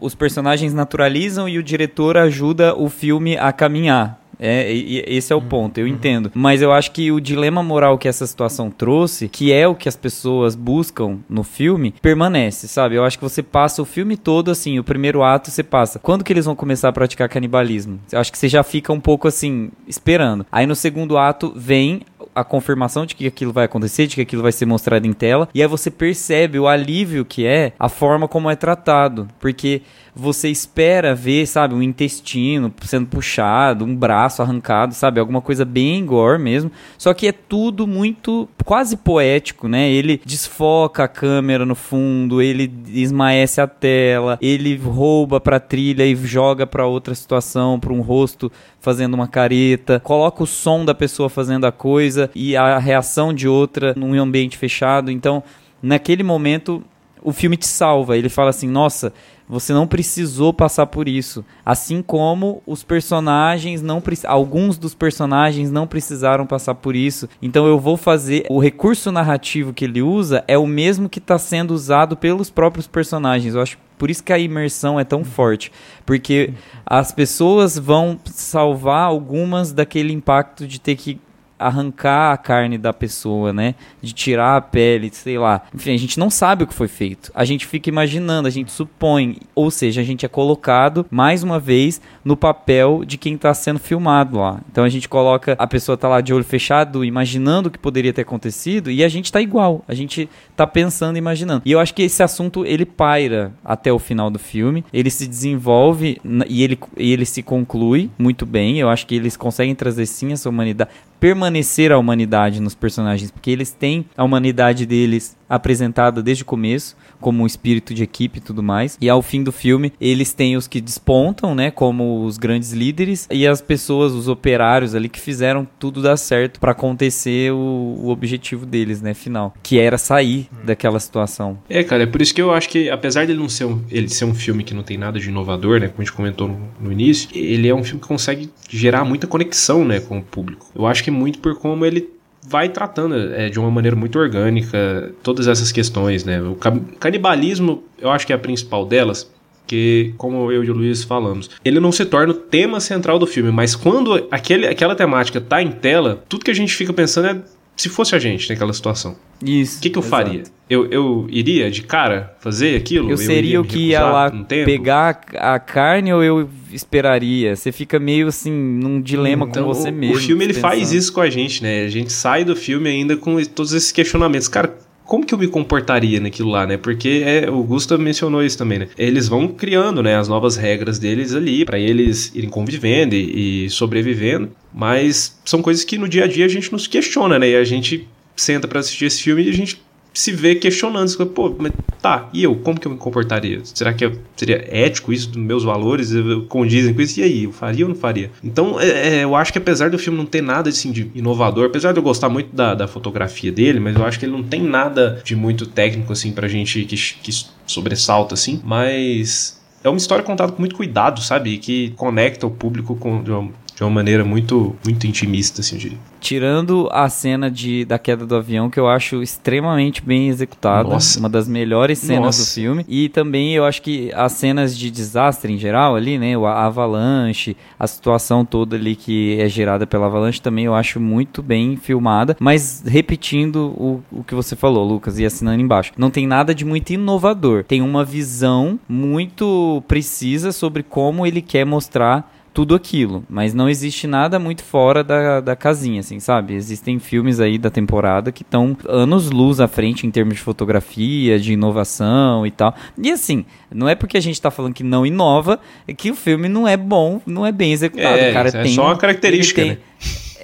[0.00, 4.24] Os personagens naturalizam e o diretor ajuda o filme a caminhar.
[4.38, 5.48] É, esse é o uhum.
[5.48, 5.92] ponto, eu uhum.
[5.92, 6.30] entendo.
[6.34, 9.88] Mas eu acho que o dilema moral que essa situação trouxe, que é o que
[9.88, 12.96] as pessoas buscam no filme, permanece, sabe?
[12.96, 15.98] Eu acho que você passa o filme todo assim, o primeiro ato você passa.
[15.98, 18.00] Quando que eles vão começar a praticar canibalismo?
[18.10, 20.46] Eu acho que você já fica um pouco assim, esperando.
[20.50, 22.02] Aí no segundo ato vem
[22.34, 25.48] a confirmação de que aquilo vai acontecer, de que aquilo vai ser mostrado em tela,
[25.54, 29.82] e aí você percebe o alívio que é a forma como é tratado, porque
[30.14, 36.04] você espera ver, sabe, um intestino sendo puxado, um braço arrancado, sabe, alguma coisa bem
[36.06, 39.90] gore mesmo, só que é tudo muito quase poético, né?
[39.90, 46.14] Ele desfoca a câmera no fundo, ele esmaece a tela, ele rouba pra trilha e
[46.14, 48.50] joga para outra situação, para um rosto
[48.80, 53.48] fazendo uma careta, coloca o som da pessoa fazendo a coisa e a reação de
[53.48, 55.10] outra num ambiente fechado.
[55.10, 55.42] Então,
[55.82, 56.84] naquele momento
[57.24, 58.16] o filme te salva.
[58.16, 59.12] Ele fala assim: nossa,
[59.48, 61.44] você não precisou passar por isso.
[61.64, 67.28] Assim como os personagens não alguns dos personagens não precisaram passar por isso.
[67.42, 71.38] Então eu vou fazer o recurso narrativo que ele usa é o mesmo que está
[71.38, 73.54] sendo usado pelos próprios personagens.
[73.54, 75.70] Eu acho por isso que a imersão é tão forte,
[76.04, 76.52] porque
[76.84, 81.20] as pessoas vão salvar algumas daquele impacto de ter que
[81.66, 83.74] arrancar a carne da pessoa, né?
[84.02, 85.62] De tirar a pele, sei lá.
[85.74, 87.32] Enfim, a gente não sabe o que foi feito.
[87.34, 89.38] A gente fica imaginando, a gente supõe.
[89.54, 93.78] Ou seja, a gente é colocado, mais uma vez, no papel de quem está sendo
[93.78, 94.60] filmado lá.
[94.70, 98.12] Então a gente coloca, a pessoa tá lá de olho fechado, imaginando o que poderia
[98.12, 99.82] ter acontecido, e a gente tá igual.
[99.88, 101.62] A gente tá pensando, imaginando.
[101.64, 104.84] E eu acho que esse assunto, ele paira até o final do filme.
[104.92, 108.78] Ele se desenvolve e ele, e ele se conclui muito bem.
[108.78, 110.90] Eu acho que eles conseguem trazer sim essa humanidade
[111.24, 116.96] permanecer a humanidade nos personagens, porque eles têm a humanidade deles apresentada desde o começo,
[117.20, 118.98] como um espírito de equipe e tudo mais.
[119.00, 123.26] E ao fim do filme, eles têm os que despontam, né, como os grandes líderes,
[123.30, 128.08] e as pessoas, os operários ali que fizeram tudo dar certo para acontecer o, o,
[128.08, 131.58] objetivo deles, né, final, que era sair daquela situação.
[131.68, 134.08] É, cara, é por isso que eu acho que apesar dele não ser um, ele
[134.08, 136.58] ser um filme que não tem nada de inovador, né, como a gente comentou no,
[136.80, 140.70] no início, ele é um filme que consegue gerar muita conexão, né, com o público.
[140.74, 142.13] Eu acho que muito por como ele
[142.46, 146.42] vai tratando é, de uma maneira muito orgânica todas essas questões, né?
[146.42, 146.56] O
[146.98, 149.32] canibalismo, eu acho que é a principal delas,
[149.66, 153.26] que, como eu e o Luiz falamos, ele não se torna o tema central do
[153.26, 157.28] filme, mas quando aquele, aquela temática tá em tela, tudo que a gente fica pensando
[157.28, 157.42] é
[157.76, 159.16] se fosse a gente naquela situação.
[159.44, 159.78] Isso.
[159.78, 160.10] O que, que eu exato.
[160.10, 160.44] faria?
[160.70, 163.08] Eu, eu iria de cara fazer aquilo?
[163.08, 167.54] Eu, eu seria o que ia lá pegar a carne ou eu esperaria?
[167.54, 170.16] Você fica meio assim num dilema então, com você o, mesmo.
[170.16, 171.84] O filme ele faz isso com a gente, né?
[171.84, 174.48] A gente sai do filme ainda com todos esses questionamentos.
[174.48, 176.76] Cara, como que eu me comportaria naquilo lá, né?
[176.76, 178.88] Porque é, o Gustav mencionou isso também, né?
[178.96, 183.70] Eles vão criando, né, as novas regras deles ali para eles irem convivendo e, e,
[183.70, 187.50] sobrevivendo, mas são coisas que no dia a dia a gente nos questiona, né?
[187.50, 189.80] E a gente senta para assistir esse filme e a gente
[190.14, 193.60] se vê questionando, pô, mas tá, e eu, como que eu me comportaria?
[193.64, 196.12] Será que seria ético isso dos meus valores?
[196.48, 197.18] Condizem com isso?
[197.18, 198.30] E aí, eu faria ou não faria?
[198.42, 201.66] Então, é, é, eu acho que apesar do filme não ter nada assim, de inovador,
[201.66, 204.44] apesar de eu gostar muito da, da fotografia dele, mas eu acho que ele não
[204.44, 207.32] tem nada de muito técnico assim pra gente que, que
[207.66, 211.58] sobressalta assim, mas é uma história contada com muito cuidado, sabe?
[211.58, 215.98] Que conecta o público com, de, uma, maneira muito, muito intimista, assim, eu diria.
[216.20, 220.88] Tirando a cena de, da queda do avião, que eu acho extremamente bem executada.
[220.88, 221.18] Nossa.
[221.18, 222.44] Uma das melhores cenas Nossa.
[222.44, 222.84] do filme.
[222.88, 226.34] E também eu acho que as cenas de desastre em geral ali, né?
[226.36, 231.42] A avalanche, a situação toda ali que é gerada pela avalanche também eu acho muito
[231.42, 232.36] bem filmada.
[232.40, 235.92] Mas repetindo o, o que você falou, Lucas, e assinando embaixo.
[235.96, 237.64] Não tem nada de muito inovador.
[237.64, 244.06] Tem uma visão muito precisa sobre como ele quer mostrar tudo aquilo, mas não existe
[244.06, 246.54] nada muito fora da, da casinha, assim, sabe?
[246.54, 251.38] Existem filmes aí da temporada que estão anos luz à frente em termos de fotografia,
[251.38, 252.72] de inovação e tal.
[252.96, 253.44] E assim,
[253.74, 255.58] não é porque a gente tá falando que não inova
[255.96, 258.18] que o filme não é bom, não é bem executado.
[258.18, 259.78] É, o cara é tem, só uma característica, tem, né?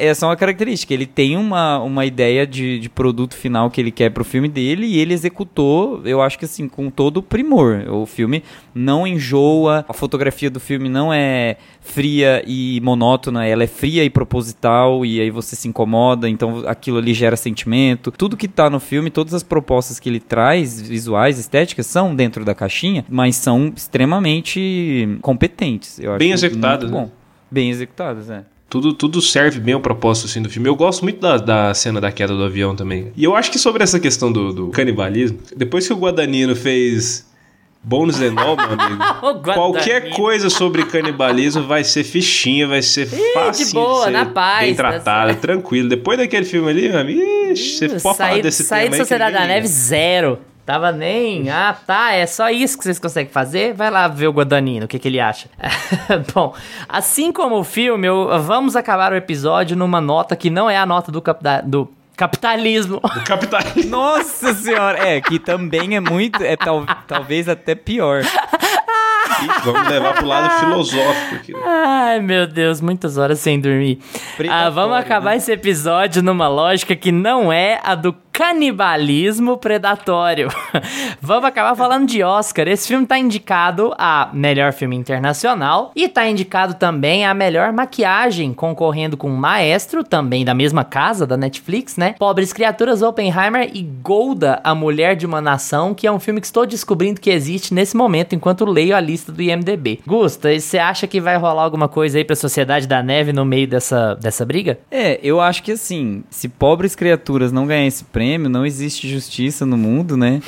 [0.01, 0.95] Essa é uma característica.
[0.95, 4.87] Ele tem uma, uma ideia de, de produto final que ele quer pro filme dele
[4.87, 7.85] e ele executou, eu acho que assim, com todo o primor.
[7.89, 8.43] O filme
[8.75, 14.11] não enjoa, a fotografia do filme não é fria e monótona, ela é fria e
[14.11, 18.11] proposital e aí você se incomoda, então aquilo ali gera sentimento.
[18.11, 22.45] Tudo que tá no filme, todas as propostas que ele traz, visuais, estéticas, são dentro
[22.45, 25.99] da caixinha, mas são extremamente competentes.
[25.99, 27.11] Eu Bem executadas, né?
[27.51, 28.45] Bem executadas, é.
[28.71, 30.69] Tudo, tudo serve bem ao propósito assim, do filme.
[30.69, 33.13] Eu gosto muito da, da cena da queda do avião também.
[33.17, 37.29] E eu acho que sobre essa questão do, do canibalismo, depois que o Guadagnino fez
[37.85, 43.73] and All, meu amigo, qualquer coisa sobre canibalismo vai ser fichinha, vai ser fácil de
[43.73, 45.89] boa, de na paz, bem tratada, tranquilo.
[45.89, 47.21] Depois daquele filme ali, meu amigo,
[47.53, 50.39] ixi, você pode falar desse sair tema de Sociedade da Neve, zero.
[50.71, 53.75] Tava nem, ah, tá, é só isso que vocês conseguem fazer?
[53.75, 55.49] Vai lá ver o Guadagnino, o que, que ele acha.
[56.33, 56.55] Bom,
[56.89, 60.87] assim como o filme, eu, vamos acabar o episódio numa nota que não é a
[60.87, 61.21] nota do,
[61.65, 63.01] do capitalismo.
[63.01, 63.91] Do capitalismo.
[63.91, 68.23] Nossa senhora, é, que também é muito, é tal, talvez até pior.
[69.65, 71.53] vamos levar pro lado filosófico aqui.
[71.53, 71.61] Né?
[71.67, 73.99] Ai, meu Deus, muitas horas sem dormir.
[74.49, 75.39] Ah, vamos acabar né?
[75.39, 80.49] esse episódio numa lógica que não é a do Canibalismo Predatório.
[81.21, 82.67] Vamos acabar falando de Oscar.
[82.69, 88.55] Esse filme tá indicado a melhor filme internacional e tá indicado também a melhor maquiagem,
[88.55, 92.15] concorrendo com Maestro, também da mesma casa da Netflix, né?
[92.19, 96.47] Pobres Criaturas, Oppenheimer e Golda, A Mulher de uma Nação, que é um filme que
[96.47, 100.01] estou descobrindo que existe nesse momento enquanto leio a lista do IMDb.
[100.07, 103.69] Gusta, você acha que vai rolar alguma coisa aí pra Sociedade da Neve no meio
[103.69, 104.79] dessa, dessa briga?
[104.91, 109.65] É, eu acho que assim, se pobres criaturas não ganhar esse prêmio, não existe justiça
[109.65, 110.41] no mundo, né?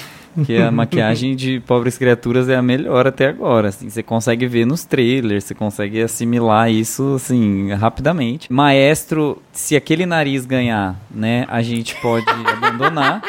[0.44, 3.68] Que a maquiagem de pobres criaturas é a melhor até agora.
[3.68, 8.52] Assim, você consegue ver nos trailers, você consegue assimilar isso assim rapidamente.
[8.52, 13.22] Maestro, se aquele nariz ganhar, né, a gente pode abandonar.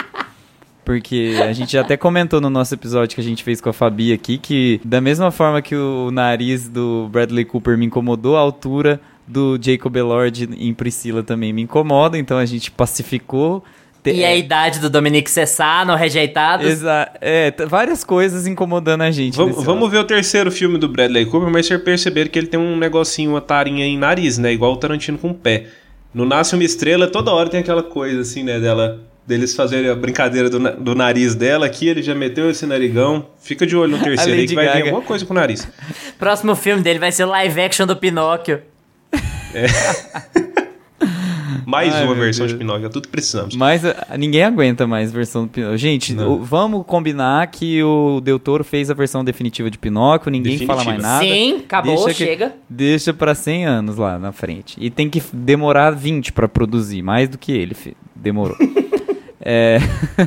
[0.86, 4.12] Porque a gente até comentou no nosso episódio que a gente fez com a Fabi
[4.12, 9.00] aqui que, da mesma forma que o nariz do Bradley Cooper me incomodou, a altura
[9.26, 13.64] do Jacob Elord em Priscila também me incomoda, então a gente pacificou.
[14.06, 16.66] E a idade do Dominique Cessano, rejeitados.
[16.66, 19.36] Exa é, várias coisas incomodando a gente.
[19.36, 22.60] Vamos, vamos ver o terceiro filme do Bradley Cooper, mas vocês perceberam que ele tem
[22.60, 24.52] um negocinho, uma tarinha em nariz, né?
[24.52, 25.68] Igual o Tarantino com o pé.
[26.14, 28.60] No Nasce Uma Estrela, toda hora tem aquela coisa assim, né?
[28.60, 33.28] Dela deles fazerem a brincadeira do, do, nariz dela aqui, ele já meteu esse narigão.
[33.42, 34.78] Fica de olho no terceiro aí que vai Gaga.
[34.78, 35.68] vir alguma coisa com o nariz.
[36.20, 38.62] Próximo filme dele vai ser live action do Pinóquio.
[39.54, 39.68] É.
[41.66, 42.52] mais Ai, uma versão Deus.
[42.52, 43.56] de Pinóquio, é tudo que precisamos.
[43.56, 45.78] Mas uh, ninguém aguenta mais versão do Pinóquio.
[45.78, 50.54] Gente, o, vamos combinar que o Del Toro fez a versão definitiva de Pinóquio, ninguém
[50.54, 50.74] definitiva.
[50.74, 51.26] fala mais nada.
[51.26, 52.50] Sim, acabou, deixa chega.
[52.50, 54.78] Que, deixa para 100 anos lá na frente.
[54.80, 57.76] E tem que demorar 20 para produzir, mais do que ele
[58.16, 58.58] demorou.
[59.46, 59.78] É...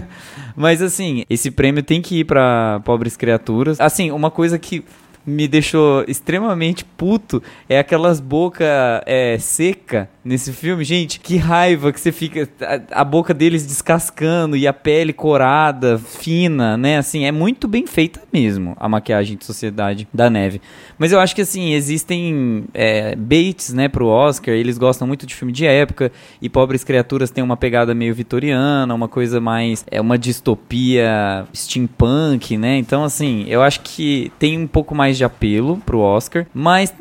[0.54, 3.80] Mas assim, esse prêmio tem que ir para pobres criaturas.
[3.80, 4.84] Assim, uma coisa que
[5.26, 10.84] me deixou extremamente puto é aquelas boca é, seca nesse filme.
[10.84, 12.48] Gente, que raiva que você fica.
[12.60, 16.98] A, a, boca deles descascando e a pele corada, fina, né?
[16.98, 20.60] Assim, é muito bem feita mesmo a maquiagem de Sociedade da Neve.
[20.98, 24.54] Mas eu acho que, assim, existem é, baits, né, pro Oscar.
[24.54, 26.10] Eles gostam muito de filme de época
[26.42, 29.84] e Pobres Criaturas tem uma pegada meio vitoriana, uma coisa mais.
[29.90, 32.76] É uma distopia steampunk, né?
[32.76, 36.46] Então, assim, eu acho que tem um pouco mais de apelo pro Oscar.
[36.52, 36.92] Mas,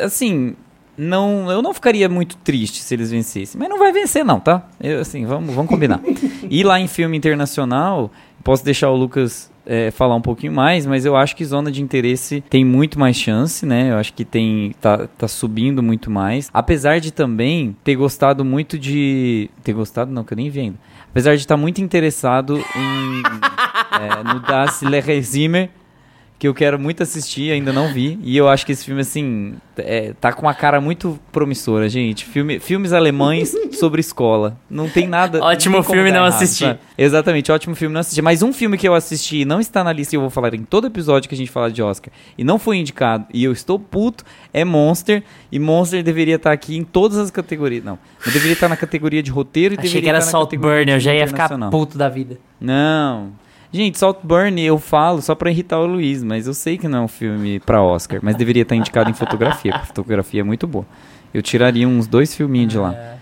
[0.00, 0.54] assim,
[0.96, 3.58] não, eu não ficaria muito triste se eles vencessem.
[3.58, 4.68] Mas não vai vencer, não, tá?
[4.80, 6.00] Eu, assim, vamos, vamos combinar.
[6.48, 8.10] e lá em filme internacional,
[8.42, 11.82] posso deixar o Lucas é, falar um pouquinho mais, mas eu acho que zona de
[11.82, 13.90] interesse tem muito mais chance, né?
[13.90, 16.48] Eu acho que tem tá, tá subindo muito mais.
[16.54, 19.50] Apesar de também ter gostado muito de.
[19.64, 20.78] Ter gostado, não, que eu nem vi ainda.
[21.10, 23.22] Apesar de estar muito interessado em.
[24.00, 25.68] é, no Das Le Regime
[26.38, 28.18] que eu quero muito assistir, ainda não vi.
[28.22, 32.26] E eu acho que esse filme, assim, é, tá com uma cara muito promissora, gente.
[32.26, 34.58] Filme, filmes alemães sobre escola.
[34.68, 35.42] Não tem nada.
[35.42, 36.78] ótimo não filme não assistir.
[36.98, 38.20] Exatamente, ótimo filme não assistir.
[38.20, 40.54] Mas um filme que eu assisti e não está na lista e eu vou falar
[40.54, 43.52] em todo episódio que a gente fala de Oscar e não foi indicado e eu
[43.52, 45.22] estou puto é Monster.
[45.50, 47.82] E Monster deveria estar aqui em todas as categorias.
[47.82, 51.00] Não, não deveria estar na categoria de roteiro e Achei deveria que era Saltburn, eu
[51.00, 52.38] já ia ficar puto da vida.
[52.60, 53.32] Não.
[53.72, 57.02] Gente, Saltburn eu falo só pra irritar o Luiz, mas eu sei que não é
[57.02, 60.66] um filme pra Oscar, mas deveria estar indicado em fotografia, porque a fotografia é muito
[60.66, 60.86] boa.
[61.34, 62.94] Eu tiraria uns dois filminhos de lá.
[62.94, 63.16] É.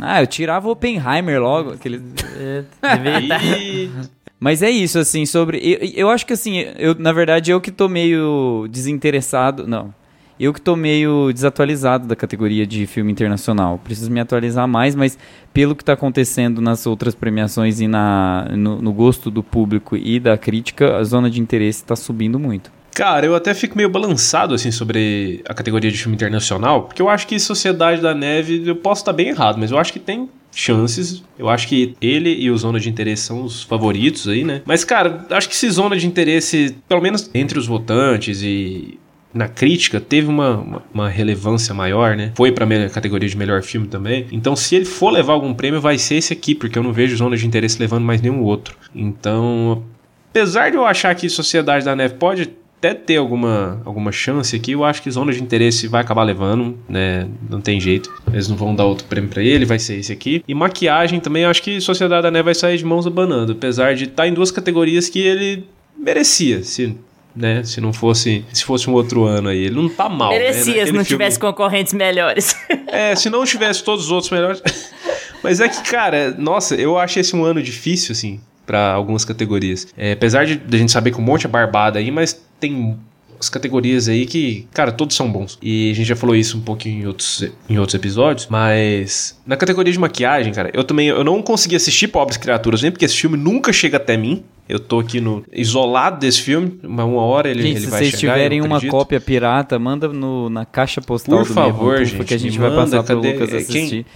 [0.00, 1.74] Ah, eu tirava o Oppenheimer logo.
[1.74, 2.00] Aquele...
[4.40, 5.58] Mas é isso, assim, sobre.
[5.58, 9.66] Eu, eu acho que assim, eu, na verdade, eu que tô meio desinteressado.
[9.66, 9.94] Não,
[10.40, 13.78] eu que tô meio desatualizado da categoria de filme internacional.
[13.84, 15.18] Preciso me atualizar mais, mas
[15.52, 20.18] pelo que está acontecendo nas outras premiações e na, no, no, gosto do público e
[20.18, 22.72] da crítica, a zona de interesse está subindo muito.
[22.94, 27.08] Cara, eu até fico meio balançado assim sobre a categoria de filme internacional, porque eu
[27.10, 30.28] acho que Sociedade da Neve, eu posso estar bem errado, mas eu acho que tem
[30.52, 31.22] chances.
[31.38, 34.62] Eu acho que ele e o Zona de Interesse são os favoritos aí, né?
[34.64, 38.98] Mas, cara, acho que se Zona de Interesse, pelo menos entre os votantes e
[39.32, 42.32] na crítica teve uma, uma, uma, relevância maior, né?
[42.34, 44.26] Foi pra categoria de melhor filme também.
[44.32, 47.16] Então, se ele for levar algum prêmio, vai ser esse aqui, porque eu não vejo
[47.16, 48.76] Zona de Interesse levando mais nenhum outro.
[48.94, 49.84] Então,
[50.30, 52.50] apesar de eu achar que Sociedade da Neve pode
[52.80, 56.78] até ter alguma, alguma chance aqui, eu acho que Zona de Interesse vai acabar levando,
[56.88, 57.28] né?
[57.48, 58.10] Não tem jeito.
[58.32, 60.42] Eles não vão dar outro prêmio para ele, vai ser esse aqui.
[60.48, 64.04] E maquiagem também, acho que Sociedade da Neve vai sair de mãos abanando, apesar de
[64.04, 65.66] estar tá em duas categorias que ele
[65.96, 66.62] merecia.
[66.62, 66.96] Se
[67.40, 67.64] né?
[67.64, 70.30] Se não fosse, se fosse um outro ano aí, ele não tá mal.
[70.30, 70.38] Né?
[70.38, 70.86] Merecia, né?
[70.86, 71.04] se não filme...
[71.04, 72.54] tivesse concorrentes melhores.
[72.92, 74.60] É, se não tivesse todos os outros melhores.
[75.44, 79.86] Mas é que, cara, nossa, eu acho esse um ano difícil, assim, para algumas categorias.
[79.96, 82.98] É, apesar de, de a gente saber que um monte é barbada aí, mas tem
[83.40, 85.58] as categorias aí que, cara, todos são bons.
[85.62, 89.56] E a gente já falou isso um pouquinho em outros, em outros episódios, mas na
[89.56, 93.16] categoria de maquiagem, cara, eu também eu não consegui assistir Pobres Criaturas, nem porque esse
[93.16, 94.44] filme nunca chega até mim.
[94.68, 97.98] Eu tô aqui no isolado desse filme, uma, uma hora ele, gente, ele se vai
[98.04, 98.34] vocês chegar.
[98.34, 98.92] tiverem eu uma acredito.
[98.96, 102.56] cópia pirata, manda no, na caixa postal Por do favor, gente, Pantufa, que a gente
[102.58, 104.06] vai manda, passar pro cadê- Lucas quem- assistir.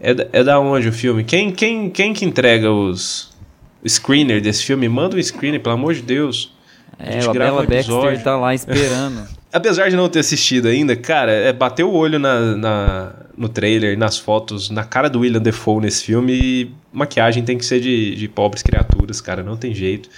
[0.00, 1.24] É, da- é da onde o filme?
[1.24, 3.32] Quem, quem, quem que entrega os
[3.82, 4.86] o screener desse filme?
[4.90, 6.52] Manda um screener, pelo amor de Deus.
[6.98, 9.26] A É, a Bela um Baxter tá lá esperando.
[9.52, 13.96] Apesar de não ter assistido ainda, cara, é bater o olho na, na- no trailer,
[13.96, 18.14] nas fotos, na cara do William Defoe nesse filme e maquiagem tem que ser de,
[18.16, 20.08] de pobres criaturas, cara, não tem jeito.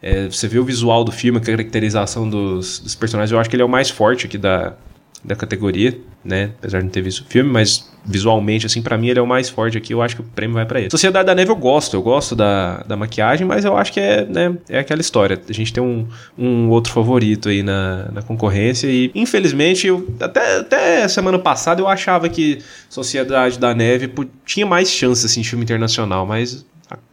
[0.00, 3.56] É, você vê o visual do filme, a caracterização dos, dos personagens, eu acho que
[3.56, 4.74] ele é o mais forte aqui da,
[5.26, 6.52] da categoria, né?
[6.58, 9.26] Apesar de não ter visto o filme, mas visualmente, assim, pra mim ele é o
[9.26, 10.90] mais forte aqui, eu acho que o prêmio vai pra ele.
[10.90, 14.24] Sociedade da Neve eu gosto, eu gosto da, da maquiagem, mas eu acho que é,
[14.24, 15.40] né, é aquela história.
[15.48, 16.06] A gente tem um,
[16.38, 21.88] um outro favorito aí na, na concorrência e, infelizmente, eu, até, até semana passada eu
[21.88, 22.58] achava que
[22.88, 24.12] Sociedade da Neve
[24.44, 26.64] tinha mais chance, assim, de filme internacional, mas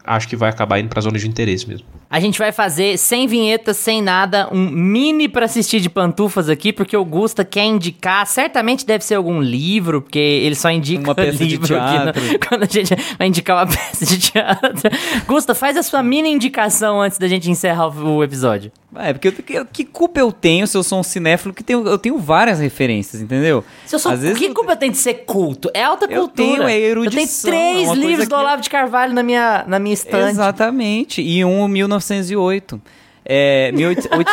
[0.03, 1.87] acho que vai acabar indo pra zona de interesse mesmo.
[2.15, 6.71] A gente vai fazer sem vinheta, sem nada, um mini pra assistir de pantufas aqui,
[6.71, 8.27] porque o Gusta quer indicar.
[8.27, 12.11] Certamente deve ser algum livro, porque ele só indica Uma peça de livro aqui no-
[12.13, 12.23] teatro.
[12.47, 14.91] quando a gente vai indicar uma peça de teatro.
[15.25, 18.71] Gusta, faz a sua mini indicação antes da gente encerrar o o episódio.
[18.95, 21.83] É, porque eu, que, que culpa eu tenho se eu sou um cinéfilo que tenho,
[21.87, 23.63] eu tenho várias referências, entendeu?
[23.87, 25.71] Se eu sou, Às vezes que culpa tem de ser culto?
[25.73, 26.35] É alta Eu cultura.
[26.35, 29.23] tenho, é Eu tenho erudição, três é uma coisa livros do Olavo de Carvalho na
[29.23, 30.29] minha, na minha estante.
[30.29, 31.23] Exatamente.
[31.23, 31.63] E um
[32.03, 32.81] 1908.
[33.25, 34.29] É, 1808.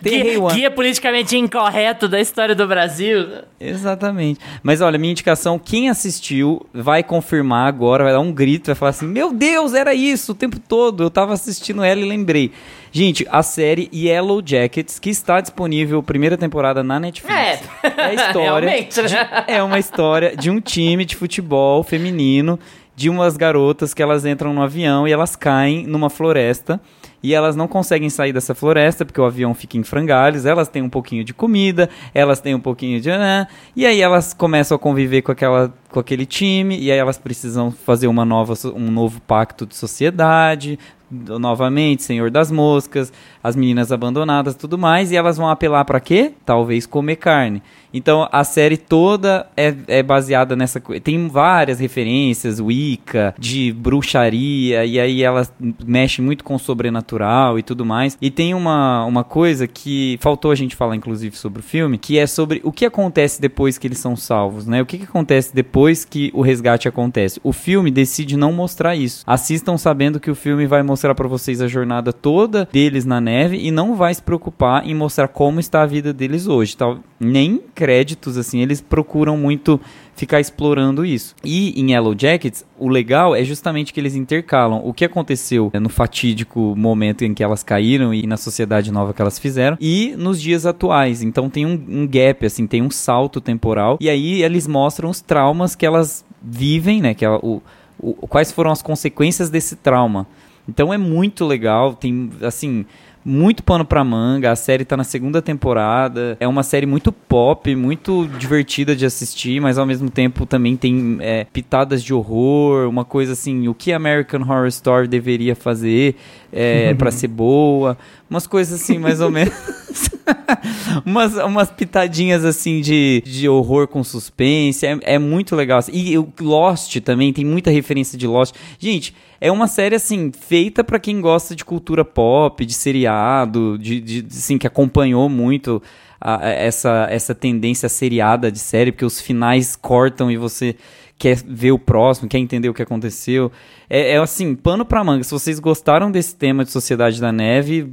[0.02, 3.28] Tem Rei Guia, guia politicamente incorreto da história do Brasil.
[3.60, 4.40] Exatamente.
[4.62, 8.90] Mas olha, minha indicação, quem assistiu vai confirmar agora, vai dar um grito, vai falar
[8.90, 11.04] assim: Meu Deus, era isso o tempo todo.
[11.04, 12.50] Eu tava assistindo ela e lembrei.
[12.90, 17.34] Gente, a série Yellow Jackets, que está disponível primeira temporada na Netflix.
[17.34, 18.68] É, É a história.
[18.68, 19.44] Realmente, né?
[19.46, 22.58] É uma história de um time de futebol feminino,
[22.94, 26.80] de umas garotas que elas entram no avião e elas caem numa floresta.
[27.22, 30.44] E elas não conseguem sair dessa floresta porque o avião fica em frangalhos.
[30.44, 33.08] Elas têm um pouquinho de comida, elas têm um pouquinho de.
[33.08, 33.46] né?
[33.76, 36.76] E aí elas começam a conviver com, aquela, com aquele time.
[36.78, 40.78] E aí elas precisam fazer uma nova, um novo pacto de sociedade.
[41.12, 45.12] Novamente, Senhor das Moscas, as meninas abandonadas tudo mais.
[45.12, 46.32] E elas vão apelar pra quê?
[46.44, 47.62] Talvez comer carne.
[47.92, 51.00] Então a série toda é, é baseada nessa coisa.
[51.00, 55.46] Tem várias referências, Wicca, de bruxaria, e aí ela
[55.84, 58.16] mexe muito com o sobrenatural e tudo mais.
[58.20, 62.18] E tem uma, uma coisa que faltou a gente falar, inclusive, sobre o filme, que
[62.18, 64.80] é sobre o que acontece depois que eles são salvos, né?
[64.80, 67.40] O que, que acontece depois que o resgate acontece.
[67.42, 69.22] O filme decide não mostrar isso.
[69.26, 73.56] Assistam sabendo que o filme vai mostrar pra vocês a jornada toda deles na neve
[73.56, 76.76] e não vai se preocupar em mostrar como está a vida deles hoje.
[76.76, 76.98] Tal.
[77.18, 79.80] Nem créditos, assim, eles procuram muito
[80.14, 81.34] ficar explorando isso.
[81.44, 85.80] E em Yellow Jackets, o legal é justamente que eles intercalam o que aconteceu né,
[85.80, 90.14] no fatídico momento em que elas caíram e na sociedade nova que elas fizeram e
[90.18, 91.22] nos dias atuais.
[91.22, 95.20] Então tem um, um gap, assim, tem um salto temporal e aí eles mostram os
[95.20, 97.14] traumas que elas vivem, né?
[97.14, 97.62] Que ela- o,
[97.98, 100.26] o- quais foram as consequências desse trauma.
[100.68, 102.84] Então é muito legal, tem assim
[103.24, 104.50] muito pano pra manga.
[104.50, 106.36] A série tá na segunda temporada.
[106.40, 111.18] É uma série muito pop, muito divertida de assistir, mas ao mesmo tempo também tem
[111.20, 116.16] é, pitadas de horror, uma coisa assim, o que American Horror Story deveria fazer
[116.52, 117.96] é, para ser boa,
[118.28, 119.54] umas coisas assim, mais ou menos.
[121.04, 124.84] umas, umas pitadinhas assim de, de horror com suspense.
[124.84, 125.80] É, é muito legal.
[125.92, 128.54] E o Lost também tem muita referência de Lost.
[128.78, 129.14] Gente,
[129.46, 134.26] é uma série assim feita pra quem gosta de cultura pop, de seriado, de, de
[134.30, 135.82] assim que acompanhou muito
[136.20, 140.76] a- essa essa tendência seriada de série, porque os finais cortam e você
[141.22, 143.52] quer ver o próximo, quer entender o que aconteceu.
[143.88, 145.22] É, é assim, pano pra manga.
[145.22, 147.88] Se vocês gostaram desse tema de Sociedade da Neve,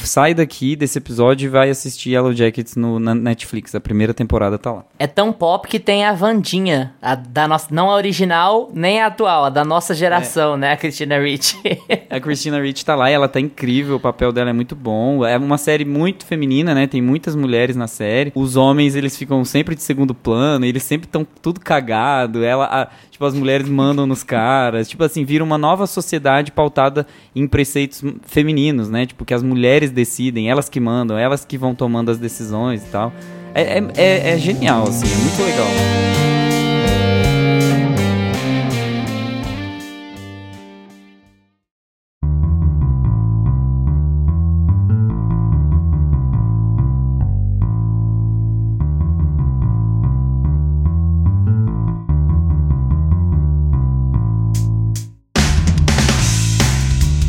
[0.00, 3.74] sai daqui desse episódio e vai assistir Yellow Jackets no, na Netflix.
[3.74, 4.84] A primeira temporada tá lá.
[4.98, 9.06] É tão pop que tem a Vandinha, a da nossa, não a original, nem a
[9.06, 11.56] atual, a da nossa geração, né, a Christina Ricci.
[12.08, 15.24] A Christina Ricci tá lá e ela tá incrível, o papel dela é muito bom.
[15.24, 16.86] É uma série muito feminina, né?
[16.86, 18.32] Tem muitas mulheres na série.
[18.34, 22.44] Os homens, eles ficam sempre de segundo plano, eles sempre estão tudo cagado.
[22.44, 24.88] Ela, a- tipo, as mulheres mandam nos caras.
[24.88, 29.06] Tipo assim, vira uma nova sociedade pautada em preceitos femininos, né?
[29.06, 32.86] Tipo, que as mulheres decidem, elas que mandam, elas que vão tomando as decisões e
[32.86, 33.12] tal.
[33.54, 36.35] É, é, é- é genial, assim, é muito legal.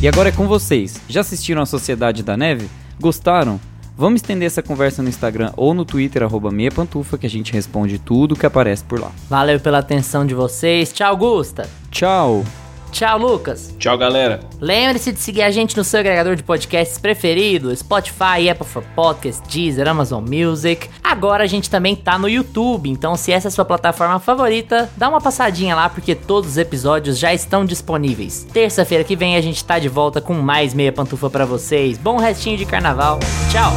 [0.08, 1.02] E agora é com vocês.
[1.10, 2.70] Já assistiram a Sociedade da Neve?
[2.98, 3.60] Gostaram?
[3.98, 7.52] Vamos estender essa conversa no Instagram ou no Twitter, arroba meia pantufa, que a gente
[7.52, 9.12] responde tudo que aparece por lá.
[9.30, 10.94] Valeu pela atenção de vocês.
[10.94, 11.70] Tchau, Gusta.
[11.92, 12.46] Tchau!
[12.92, 13.74] Tchau, Lucas.
[13.78, 14.40] Tchau, galera.
[14.60, 19.42] Lembre-se de seguir a gente no seu agregador de podcasts preferido, Spotify, Apple for Podcasts,
[19.48, 20.90] Deezer, Amazon Music.
[21.04, 24.90] Agora a gente também tá no YouTube, então se essa é a sua plataforma favorita,
[24.98, 28.48] dá uma passadinha lá porque todos os episódios já estão disponíveis.
[28.52, 31.98] Terça-feira que vem a gente tá de volta com mais meia pantufa para vocês.
[31.98, 33.20] Bom restinho de carnaval.
[33.52, 33.72] Tchau.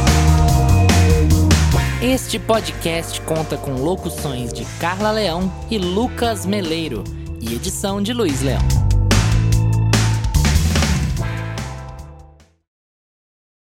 [2.01, 7.03] Este podcast conta com locuções de Carla Leão e Lucas Meleiro
[7.39, 8.61] e edição de Luiz Leão.